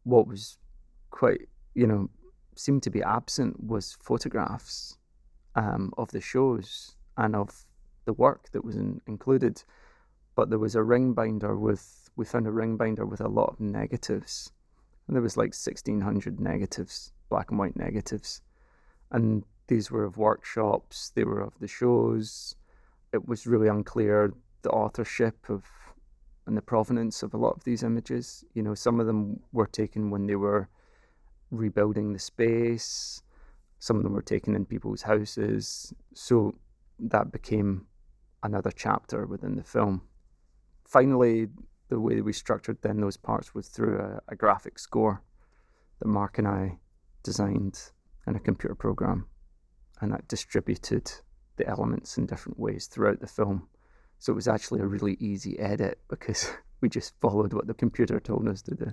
what 0.04 0.26
was 0.26 0.56
quite, 1.10 1.50
you 1.74 1.86
know, 1.86 2.08
seemed 2.54 2.82
to 2.84 2.90
be 2.90 3.02
absent 3.02 3.62
was 3.62 3.94
photographs 4.00 4.97
um, 5.58 5.92
of 5.98 6.10
the 6.12 6.20
shows 6.20 6.94
and 7.16 7.34
of 7.34 7.66
the 8.04 8.12
work 8.12 8.50
that 8.52 8.64
was 8.64 8.76
in, 8.76 9.00
included. 9.06 9.62
But 10.36 10.50
there 10.50 10.58
was 10.58 10.76
a 10.76 10.82
ring 10.82 11.14
binder 11.14 11.58
with, 11.58 12.10
we 12.14 12.24
found 12.24 12.46
a 12.46 12.52
ring 12.52 12.76
binder 12.76 13.04
with 13.04 13.20
a 13.20 13.28
lot 13.28 13.50
of 13.50 13.60
negatives. 13.60 14.52
And 15.06 15.16
there 15.16 15.22
was 15.22 15.36
like 15.36 15.54
1600 15.54 16.38
negatives 16.38 17.12
black 17.28 17.50
and 17.50 17.58
white 17.58 17.76
negatives. 17.76 18.40
And 19.10 19.44
these 19.66 19.90
were 19.90 20.04
of 20.04 20.16
workshops 20.16 21.12
they 21.14 21.24
were 21.24 21.40
of 21.40 21.58
the 21.60 21.68
shows. 21.68 22.54
It 23.12 23.26
was 23.26 23.46
really 23.46 23.68
unclear 23.68 24.32
the 24.62 24.70
authorship 24.70 25.50
of 25.50 25.64
and 26.46 26.56
the 26.56 26.62
provenance 26.62 27.22
of 27.22 27.34
a 27.34 27.36
lot 27.36 27.56
of 27.56 27.64
these 27.64 27.82
images. 27.82 28.44
You 28.54 28.62
know 28.62 28.74
some 28.74 29.00
of 29.00 29.06
them 29.06 29.40
were 29.52 29.66
taken 29.66 30.10
when 30.10 30.26
they 30.26 30.36
were 30.36 30.68
rebuilding 31.50 32.12
the 32.12 32.18
space 32.18 33.22
some 33.78 33.96
of 33.96 34.02
them 34.02 34.12
were 34.12 34.22
taken 34.22 34.54
in 34.54 34.64
people's 34.64 35.02
houses 35.02 35.92
so 36.14 36.54
that 36.98 37.32
became 37.32 37.86
another 38.42 38.70
chapter 38.70 39.26
within 39.26 39.56
the 39.56 39.62
film 39.62 40.02
finally 40.86 41.48
the 41.88 42.00
way 42.00 42.20
we 42.20 42.32
structured 42.32 42.78
then 42.82 43.00
those 43.00 43.16
parts 43.16 43.54
was 43.54 43.68
through 43.68 43.98
a, 43.98 44.20
a 44.32 44.36
graphic 44.36 44.78
score 44.78 45.22
that 45.98 46.08
Mark 46.08 46.38
and 46.38 46.46
I 46.46 46.78
designed 47.22 47.90
in 48.26 48.36
a 48.36 48.40
computer 48.40 48.74
program, 48.74 49.26
and 50.00 50.12
that 50.12 50.28
distributed 50.28 51.10
the 51.56 51.66
elements 51.66 52.18
in 52.18 52.26
different 52.26 52.58
ways 52.58 52.86
throughout 52.86 53.20
the 53.20 53.26
film. 53.26 53.68
So 54.18 54.32
it 54.32 54.36
was 54.36 54.48
actually 54.48 54.80
a 54.80 54.86
really 54.86 55.16
easy 55.18 55.58
edit 55.58 55.98
because 56.08 56.50
we 56.80 56.88
just 56.88 57.18
followed 57.20 57.52
what 57.52 57.66
the 57.66 57.74
computer 57.74 58.20
told 58.20 58.48
us 58.48 58.62
to 58.62 58.74
do. 58.74 58.92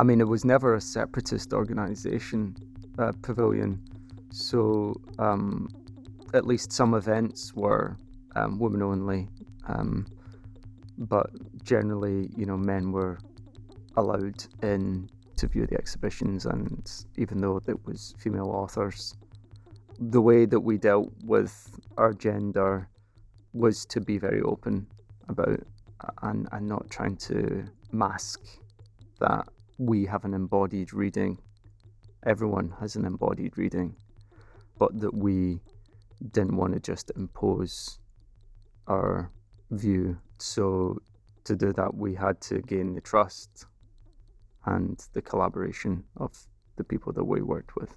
I 0.00 0.02
mean, 0.02 0.22
it 0.22 0.28
was 0.28 0.46
never 0.46 0.76
a 0.76 0.80
separatist 0.80 1.52
organization, 1.52 2.56
uh, 2.98 3.12
Pavilion. 3.20 3.84
So 4.30 4.94
um, 5.18 5.68
at 6.32 6.46
least 6.46 6.72
some 6.72 6.94
events 6.94 7.52
were 7.52 7.98
um, 8.34 8.58
women 8.58 8.80
only, 8.80 9.28
um, 9.66 10.06
but 10.96 11.28
generally, 11.62 12.30
you 12.34 12.46
know, 12.46 12.56
men 12.56 12.92
were 12.92 13.18
allowed 13.98 14.42
in 14.62 15.06
to 15.36 15.46
view 15.46 15.66
the 15.66 15.76
exhibitions, 15.76 16.46
and 16.46 16.90
even 17.18 17.42
though 17.42 17.60
it 17.68 17.84
was 17.84 18.14
female 18.18 18.48
authors, 18.48 19.14
the 19.98 20.22
way 20.22 20.46
that 20.46 20.60
we 20.60 20.78
dealt 20.78 21.12
with 21.24 21.78
our 21.98 22.14
gender 22.14 22.88
was 23.52 23.84
to 23.84 24.00
be 24.00 24.16
very 24.16 24.40
open 24.40 24.86
about 25.28 25.60
and, 26.22 26.48
and 26.52 26.66
not 26.66 26.88
trying 26.88 27.18
to 27.18 27.66
mask 27.92 28.40
that 29.18 29.46
we 29.80 30.04
have 30.04 30.26
an 30.26 30.34
embodied 30.34 30.92
reading. 30.92 31.38
Everyone 32.26 32.74
has 32.80 32.96
an 32.96 33.06
embodied 33.06 33.56
reading, 33.56 33.96
but 34.78 35.00
that 35.00 35.14
we 35.14 35.58
didn't 36.32 36.54
want 36.54 36.74
to 36.74 36.80
just 36.80 37.10
impose 37.16 37.98
our 38.88 39.32
view. 39.70 40.18
So 40.36 40.98
to 41.44 41.56
do 41.56 41.72
that, 41.72 41.94
we 41.94 42.14
had 42.14 42.42
to 42.42 42.60
gain 42.60 42.92
the 42.92 43.00
trust 43.00 43.64
and 44.66 45.02
the 45.14 45.22
collaboration 45.22 46.04
of 46.18 46.36
the 46.76 46.84
people 46.84 47.14
that 47.14 47.24
we 47.24 47.40
worked 47.40 47.74
with. 47.74 47.96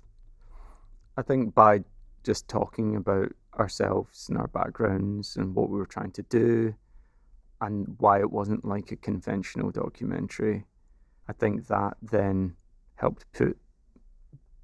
I 1.17 1.21
think 1.21 1.53
by 1.53 1.83
just 2.23 2.47
talking 2.47 2.95
about 2.95 3.29
ourselves 3.59 4.29
and 4.29 4.37
our 4.37 4.47
backgrounds 4.47 5.35
and 5.35 5.53
what 5.53 5.69
we 5.69 5.77
were 5.77 5.85
trying 5.85 6.11
to 6.11 6.23
do 6.23 6.73
and 7.59 7.93
why 7.97 8.21
it 8.21 8.31
wasn't 8.31 8.63
like 8.63 8.93
a 8.93 8.95
conventional 8.95 9.69
documentary, 9.69 10.65
I 11.27 11.33
think 11.33 11.67
that 11.67 11.97
then 12.01 12.55
helped 12.95 13.25
put 13.33 13.57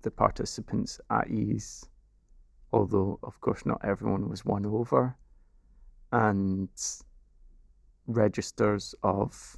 the 0.01 0.11
participants 0.11 0.99
at 1.09 1.29
ease 1.29 1.85
although 2.71 3.19
of 3.23 3.39
course 3.41 3.65
not 3.65 3.81
everyone 3.83 4.29
was 4.29 4.45
won 4.45 4.65
over, 4.65 5.15
and 6.11 6.69
registers 8.07 8.95
of 9.03 9.57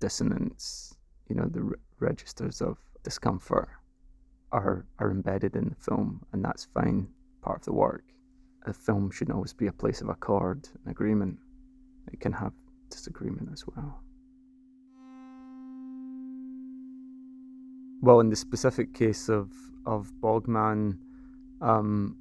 dissonance, 0.00 0.94
you 1.28 1.36
know, 1.36 1.46
the 1.46 1.62
re- 1.62 1.76
registers 2.00 2.60
of 2.60 2.78
discomfort 3.02 3.68
are 4.50 4.86
are 4.98 5.10
embedded 5.10 5.56
in 5.56 5.68
the 5.70 5.76
film, 5.76 6.24
and 6.32 6.44
that's 6.44 6.64
fine, 6.64 7.08
part 7.40 7.60
of 7.60 7.64
the 7.64 7.72
work. 7.72 8.04
A 8.66 8.72
film 8.72 9.10
shouldn't 9.10 9.34
always 9.34 9.52
be 9.52 9.66
a 9.66 9.72
place 9.72 10.00
of 10.00 10.08
accord 10.08 10.68
and 10.84 10.90
agreement. 10.90 11.38
It 12.12 12.20
can 12.20 12.32
have 12.32 12.52
disagreement 12.90 13.48
as 13.52 13.64
well. 13.66 14.00
Well, 18.02 18.18
in 18.18 18.30
the 18.30 18.36
specific 18.36 18.94
case 18.94 19.28
of 19.28 19.52
of 19.86 20.12
Bogman, 20.20 20.98
um, 21.60 22.16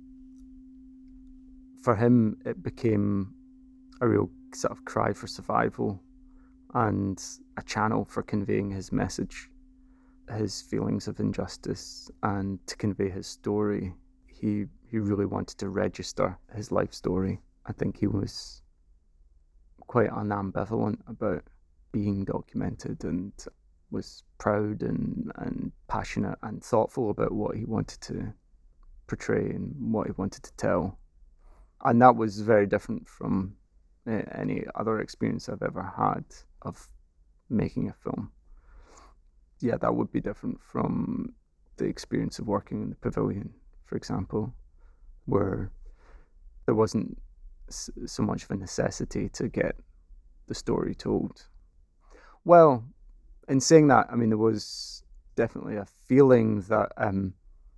for 1.81 1.95
him, 1.95 2.37
it 2.45 2.61
became 2.61 3.33
a 3.99 4.07
real 4.07 4.29
sort 4.53 4.71
of 4.71 4.85
cry 4.85 5.11
for 5.11 5.25
survival 5.25 5.99
and 6.75 7.19
a 7.57 7.63
channel 7.63 8.05
for 8.05 8.21
conveying 8.21 8.69
his 8.69 8.91
message, 8.91 9.49
his 10.37 10.61
feelings 10.61 11.07
of 11.07 11.19
injustice, 11.19 12.11
and 12.21 12.59
to 12.67 12.75
convey 12.77 13.09
his 13.09 13.25
story. 13.25 13.95
He 14.27 14.67
he 14.85 14.99
really 14.99 15.25
wanted 15.25 15.57
to 15.57 15.69
register 15.69 16.37
his 16.55 16.71
life 16.71 16.93
story. 16.93 17.41
I 17.65 17.73
think 17.73 17.97
he 17.97 18.07
was 18.07 18.61
quite 19.87 20.11
unambivalent 20.11 20.99
about 21.07 21.43
being 21.91 22.23
documented 22.23 23.03
and 23.03 23.33
was 23.91 24.23
proud 24.37 24.81
and, 24.81 25.31
and 25.35 25.71
passionate 25.87 26.37
and 26.41 26.63
thoughtful 26.63 27.09
about 27.09 27.31
what 27.31 27.55
he 27.55 27.65
wanted 27.65 28.01
to 28.01 28.33
portray 29.07 29.49
and 29.49 29.75
what 29.93 30.07
he 30.07 30.13
wanted 30.17 30.43
to 30.43 30.53
tell 30.55 30.97
and 31.83 32.01
that 32.01 32.15
was 32.15 32.39
very 32.41 32.65
different 32.65 33.07
from 33.07 33.55
uh, 34.07 34.21
any 34.33 34.65
other 34.75 34.99
experience 34.99 35.49
I've 35.49 35.63
ever 35.63 35.93
had 35.97 36.23
of 36.61 36.87
making 37.49 37.89
a 37.89 37.93
film. 37.93 38.31
yeah, 39.59 39.77
that 39.77 39.93
would 39.93 40.11
be 40.11 40.21
different 40.21 40.61
from 40.61 41.33
the 41.77 41.85
experience 41.85 42.39
of 42.39 42.47
working 42.47 42.81
in 42.81 42.89
the 42.89 42.95
pavilion, 42.95 43.53
for 43.85 43.95
example, 43.95 44.53
where 45.25 45.71
there 46.65 46.75
wasn't 46.75 47.17
so 47.69 48.23
much 48.23 48.43
of 48.43 48.51
a 48.51 48.55
necessity 48.55 49.29
to 49.29 49.47
get 49.47 49.75
the 50.47 50.55
story 50.55 50.93
told. 50.93 51.47
Well, 52.43 52.83
in 53.47 53.59
saying 53.59 53.87
that, 53.87 54.07
I 54.11 54.15
mean, 54.15 54.29
there 54.29 54.37
was 54.37 55.03
definitely 55.35 55.77
a 55.77 55.85
feeling 55.85 56.61
that 56.61 56.91
um, 56.97 57.33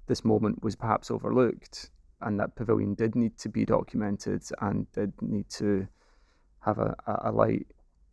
this 0.07 0.26
moment 0.26 0.64
was 0.64 0.76
perhaps 0.76 1.11
overlooked 1.11 1.89
and 2.22 2.39
that 2.39 2.55
Pavilion 2.55 2.93
did 2.93 3.16
need 3.16 3.38
to 3.39 3.49
be 3.49 3.66
documented 3.66 4.43
and 4.61 4.91
did 4.93 5.14
need 5.22 5.49
to 5.49 5.88
have 6.61 6.80
a, 6.80 6.95
a 7.24 7.32
light 7.32 7.68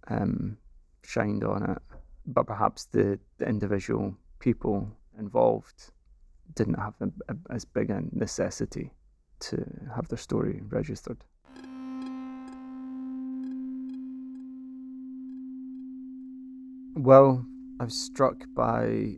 um, 0.08 0.56
shined 1.04 1.44
on 1.44 1.70
it. 1.70 1.78
But 2.26 2.46
perhaps 2.46 2.84
the, 2.86 3.18
the 3.38 3.46
individual 3.46 4.14
people 4.38 4.88
involved 5.18 5.90
didn't 6.54 6.74
have 6.74 6.94
a, 7.00 7.06
a, 7.28 7.54
as 7.54 7.64
big 7.64 7.90
a 7.90 8.02
necessity 8.12 8.92
to 9.40 9.64
have 9.94 10.08
their 10.08 10.18
story 10.18 10.62
registered. 10.68 11.18
Well, 17.02 17.46
I 17.80 17.84
was 17.84 17.98
struck 17.98 18.44
by 18.54 19.16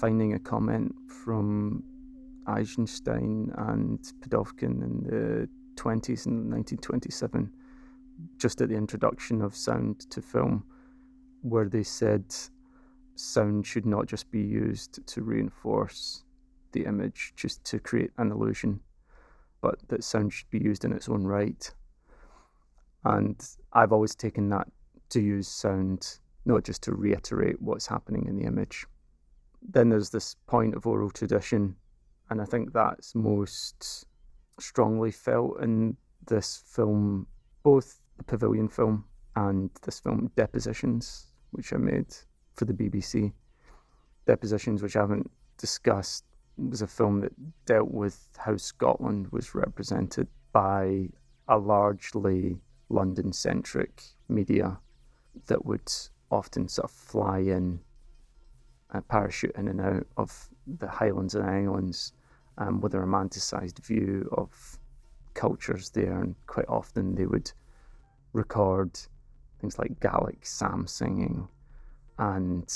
finding 0.00 0.32
a 0.32 0.38
comment 0.38 0.94
from 1.22 1.84
Eisenstein 2.46 3.52
and 3.54 4.00
Pudovkin 4.22 4.82
in 4.82 5.02
the 5.04 5.48
20s 5.74 6.24
in 6.24 6.48
1927, 6.50 7.52
just 8.38 8.62
at 8.62 8.70
the 8.70 8.76
introduction 8.76 9.42
of 9.42 9.54
sound 9.54 10.08
to 10.10 10.22
film, 10.22 10.64
where 11.42 11.68
they 11.68 11.82
said 11.82 12.34
sound 13.14 13.66
should 13.66 13.84
not 13.84 14.06
just 14.06 14.30
be 14.30 14.40
used 14.40 15.06
to 15.06 15.20
reinforce 15.20 16.24
the 16.72 16.86
image, 16.86 17.34
just 17.36 17.62
to 17.64 17.78
create 17.78 18.10
an 18.16 18.32
illusion, 18.32 18.80
but 19.60 19.86
that 19.88 20.02
sound 20.02 20.32
should 20.32 20.48
be 20.48 20.60
used 20.60 20.82
in 20.82 20.94
its 20.94 21.10
own 21.10 21.24
right. 21.24 21.74
And 23.04 23.38
I've 23.74 23.92
always 23.92 24.14
taken 24.14 24.48
that 24.48 24.68
to 25.10 25.20
use 25.20 25.46
sound 25.46 26.20
not 26.48 26.64
just 26.64 26.82
to 26.82 26.92
reiterate 26.92 27.60
what's 27.60 27.86
happening 27.86 28.26
in 28.26 28.34
the 28.34 28.44
image. 28.44 28.86
Then 29.62 29.90
there's 29.90 30.10
this 30.10 30.34
point 30.46 30.74
of 30.74 30.86
oral 30.86 31.10
tradition, 31.10 31.76
and 32.30 32.40
I 32.40 32.46
think 32.46 32.72
that's 32.72 33.14
most 33.14 34.06
strongly 34.58 35.10
felt 35.10 35.60
in 35.60 35.96
this 36.26 36.62
film, 36.66 37.26
both 37.62 38.00
the 38.16 38.24
Pavilion 38.24 38.68
film 38.68 39.04
and 39.36 39.70
this 39.82 40.00
film 40.00 40.30
Depositions, 40.36 41.26
which 41.50 41.72
I 41.72 41.76
made 41.76 42.16
for 42.54 42.64
the 42.64 42.72
BBC. 42.72 43.32
Depositions, 44.26 44.82
which 44.82 44.96
I 44.96 45.00
haven't 45.00 45.30
discussed, 45.58 46.24
was 46.56 46.82
a 46.82 46.86
film 46.86 47.20
that 47.20 47.32
dealt 47.66 47.90
with 47.90 48.26
how 48.38 48.56
Scotland 48.56 49.28
was 49.30 49.54
represented 49.54 50.28
by 50.52 51.08
a 51.46 51.58
largely 51.58 52.56
London 52.88 53.32
centric 53.32 54.02
media 54.28 54.78
that 55.46 55.64
would 55.64 55.92
often 56.30 56.68
sort 56.68 56.84
of 56.84 56.90
fly 56.90 57.38
in, 57.38 57.80
uh, 58.92 59.00
parachute 59.02 59.54
in 59.56 59.68
and 59.68 59.80
out 59.80 60.06
of 60.16 60.48
the 60.66 60.88
Highlands 60.88 61.34
and 61.34 61.48
Islands 61.48 62.12
um, 62.58 62.80
with 62.80 62.94
a 62.94 63.00
romanticised 63.00 63.78
view 63.84 64.28
of 64.32 64.78
cultures 65.34 65.90
there, 65.90 66.20
and 66.20 66.34
quite 66.46 66.68
often 66.68 67.14
they 67.14 67.26
would 67.26 67.50
record 68.32 68.98
things 69.60 69.78
like 69.78 70.00
Gaelic 70.00 70.44
psalm 70.44 70.86
singing, 70.86 71.48
and 72.18 72.72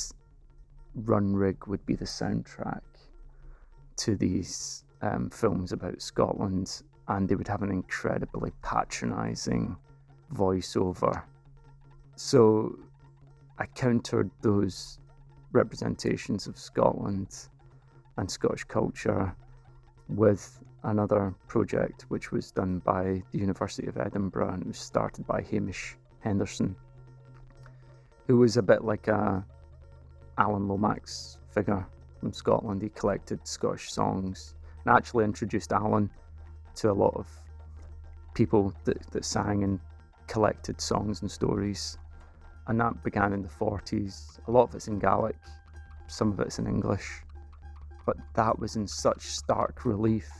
Runrig 1.05 1.67
would 1.67 1.85
be 1.87 1.95
the 1.95 2.05
soundtrack 2.05 2.83
to 3.97 4.17
these 4.17 4.85
um, 5.01 5.31
films 5.31 5.73
about 5.73 6.01
Scotland, 6.01 6.83
and 7.09 7.29
they 7.29 7.35
would 7.35 7.49
have 7.49 7.63
an 7.63 7.71
incredibly 7.71 8.53
patronising 8.63 9.77
voiceover. 10.33 11.23
So 12.17 12.79
I 13.59 13.67
countered 13.67 14.31
those 14.41 14.99
representations 15.53 16.47
of 16.47 16.59
Scotland 16.59 17.49
and 18.17 18.31
Scottish 18.31 18.65
culture 18.65 19.35
with 20.09 20.59
another 20.85 21.35
project 21.47 22.07
which 22.09 22.33
was 22.33 22.51
done 22.51 22.81
by 22.81 23.23
the 23.31 23.39
University 23.39 23.87
of 23.87 23.97
Edinburgh 23.99 24.51
and 24.51 24.63
it 24.63 24.69
was 24.69 24.79
started 24.79 25.27
by 25.27 25.43
Hamish 25.43 25.97
Henderson, 26.21 26.75
who 28.27 28.39
was 28.39 28.57
a 28.57 28.63
bit 28.63 28.85
like 28.85 29.09
a 29.09 29.45
Alan 30.39 30.67
Lomax 30.67 31.39
figure 31.49 31.87
from 32.19 32.33
Scotland. 32.33 32.83
He 32.83 32.89
collected 32.89 33.47
Scottish 33.47 33.93
songs 33.93 34.55
and 34.85 34.97
actually 34.97 35.25
introduced 35.25 35.73
Alan 35.73 36.11
to 36.77 36.91
a 36.91 36.93
lot 36.93 37.15
of 37.15 37.29
people 38.35 38.73
that, 38.85 38.99
that 39.11 39.25
sang 39.25 39.63
and 39.63 39.79
collected 40.27 40.81
songs 40.81 41.21
and 41.21 41.31
stories 41.31 41.99
and 42.67 42.81
that 42.81 43.03
began 43.03 43.33
in 43.33 43.43
the 43.43 43.49
40s. 43.49 44.39
A 44.47 44.51
lot 44.51 44.69
of 44.69 44.75
it's 44.75 44.89
in 44.89 44.99
Gaelic, 44.99 45.37
some 46.07 46.33
of 46.33 46.41
it's 46.41 46.59
in 46.59 46.67
English, 46.67 47.23
but 48.07 48.17
that 48.35 48.59
was 48.59 48.77
in 48.77 48.87
such 48.87 49.23
stark 49.23 49.85
relief 49.85 50.31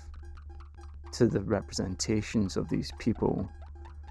to 1.13 1.27
the 1.27 1.41
representations 1.41 2.57
of 2.57 2.69
these 2.69 2.93
people 2.99 3.49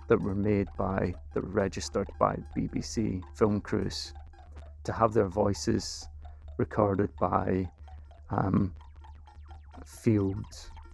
that 0.07 0.21
were 0.21 0.35
made 0.35 0.67
by, 0.77 1.13
that 1.33 1.43
were 1.43 1.49
registered 1.49 2.09
by 2.19 2.37
BBC 2.55 3.21
film 3.35 3.61
crews, 3.61 4.13
to 4.83 4.91
have 4.91 5.13
their 5.13 5.27
voices 5.27 6.07
recorded 6.57 7.09
by 7.19 7.69
um, 8.29 8.73
field 9.85 10.45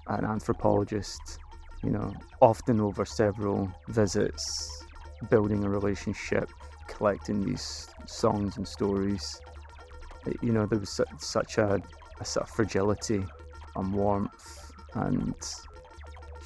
an 0.07 0.23
anthropologist, 0.23 1.39
you 1.83 1.89
know, 1.89 2.13
often 2.41 2.79
over 2.79 3.05
several 3.05 3.71
visits, 3.89 4.83
building 5.29 5.63
a 5.63 5.69
relationship 5.69 6.49
collecting 6.87 7.43
these 7.43 7.89
songs 8.05 8.57
and 8.57 8.67
stories. 8.67 9.41
You 10.41 10.51
know, 10.51 10.65
there 10.65 10.79
was 10.79 10.89
su- 10.89 11.05
such 11.19 11.57
a, 11.57 11.81
a 12.19 12.25
sort 12.25 12.47
of 12.47 12.53
fragility 12.53 13.23
and 13.75 13.93
warmth 13.93 14.71
and 14.93 15.35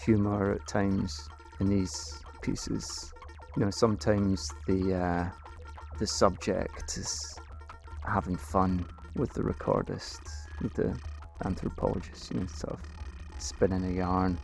humour 0.06 0.54
at 0.54 0.68
times 0.68 1.30
in 1.60 1.68
these 1.68 2.22
pieces. 2.42 3.14
You 3.56 3.66
know, 3.66 3.72
sometimes 3.72 4.52
the 4.68 4.96
uh, 4.96 5.30
the 6.00 6.08
subject 6.08 6.98
is 6.98 7.40
having 8.08 8.38
fun 8.38 8.86
with 9.16 9.34
the 9.34 9.42
recordist, 9.42 10.22
with 10.62 10.74
the 10.74 10.98
anthropologist. 11.46 12.32
You 12.32 12.42
know, 12.42 12.48
sort 12.48 12.74
of 12.74 12.82
spinning 13.40 13.86
a 13.86 13.92
yarn. 13.92 14.38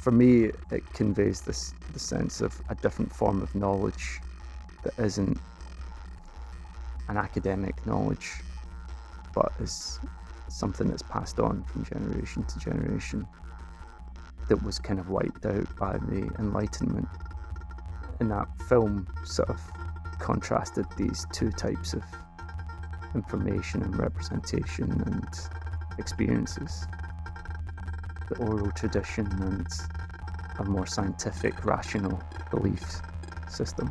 For 0.00 0.12
me, 0.12 0.50
it 0.70 0.92
conveys 0.92 1.40
this 1.40 1.74
the 1.92 1.98
sense 1.98 2.40
of 2.40 2.60
a 2.68 2.74
different 2.76 3.12
form 3.12 3.42
of 3.42 3.54
knowledge 3.54 4.20
that 4.82 4.98
isn't 4.98 5.38
an 7.08 7.16
academic 7.16 7.84
knowledge, 7.86 8.32
but 9.34 9.52
is 9.60 9.98
something 10.48 10.88
that's 10.88 11.02
passed 11.02 11.38
on 11.38 11.62
from 11.64 11.84
generation 11.84 12.44
to 12.44 12.58
generation 12.58 13.26
that 14.48 14.62
was 14.62 14.78
kind 14.78 14.98
of 14.98 15.10
wiped 15.10 15.44
out 15.46 15.76
by 15.76 15.92
the 15.92 16.30
Enlightenment. 16.38 17.08
And 18.20 18.30
that 18.30 18.48
film 18.68 19.06
sort 19.24 19.50
of 19.50 19.60
contrasted 20.18 20.86
these 20.96 21.26
two 21.32 21.50
types 21.50 21.92
of 21.94 22.02
information 23.14 23.82
and 23.82 23.96
representation 23.96 24.90
and 25.06 25.28
experiences 25.98 26.86
the 28.28 28.36
oral 28.38 28.70
tradition 28.72 29.26
and 29.42 29.66
a 30.58 30.64
more 30.64 30.86
scientific, 30.86 31.64
rational 31.64 32.20
belief 32.50 33.00
system. 33.48 33.90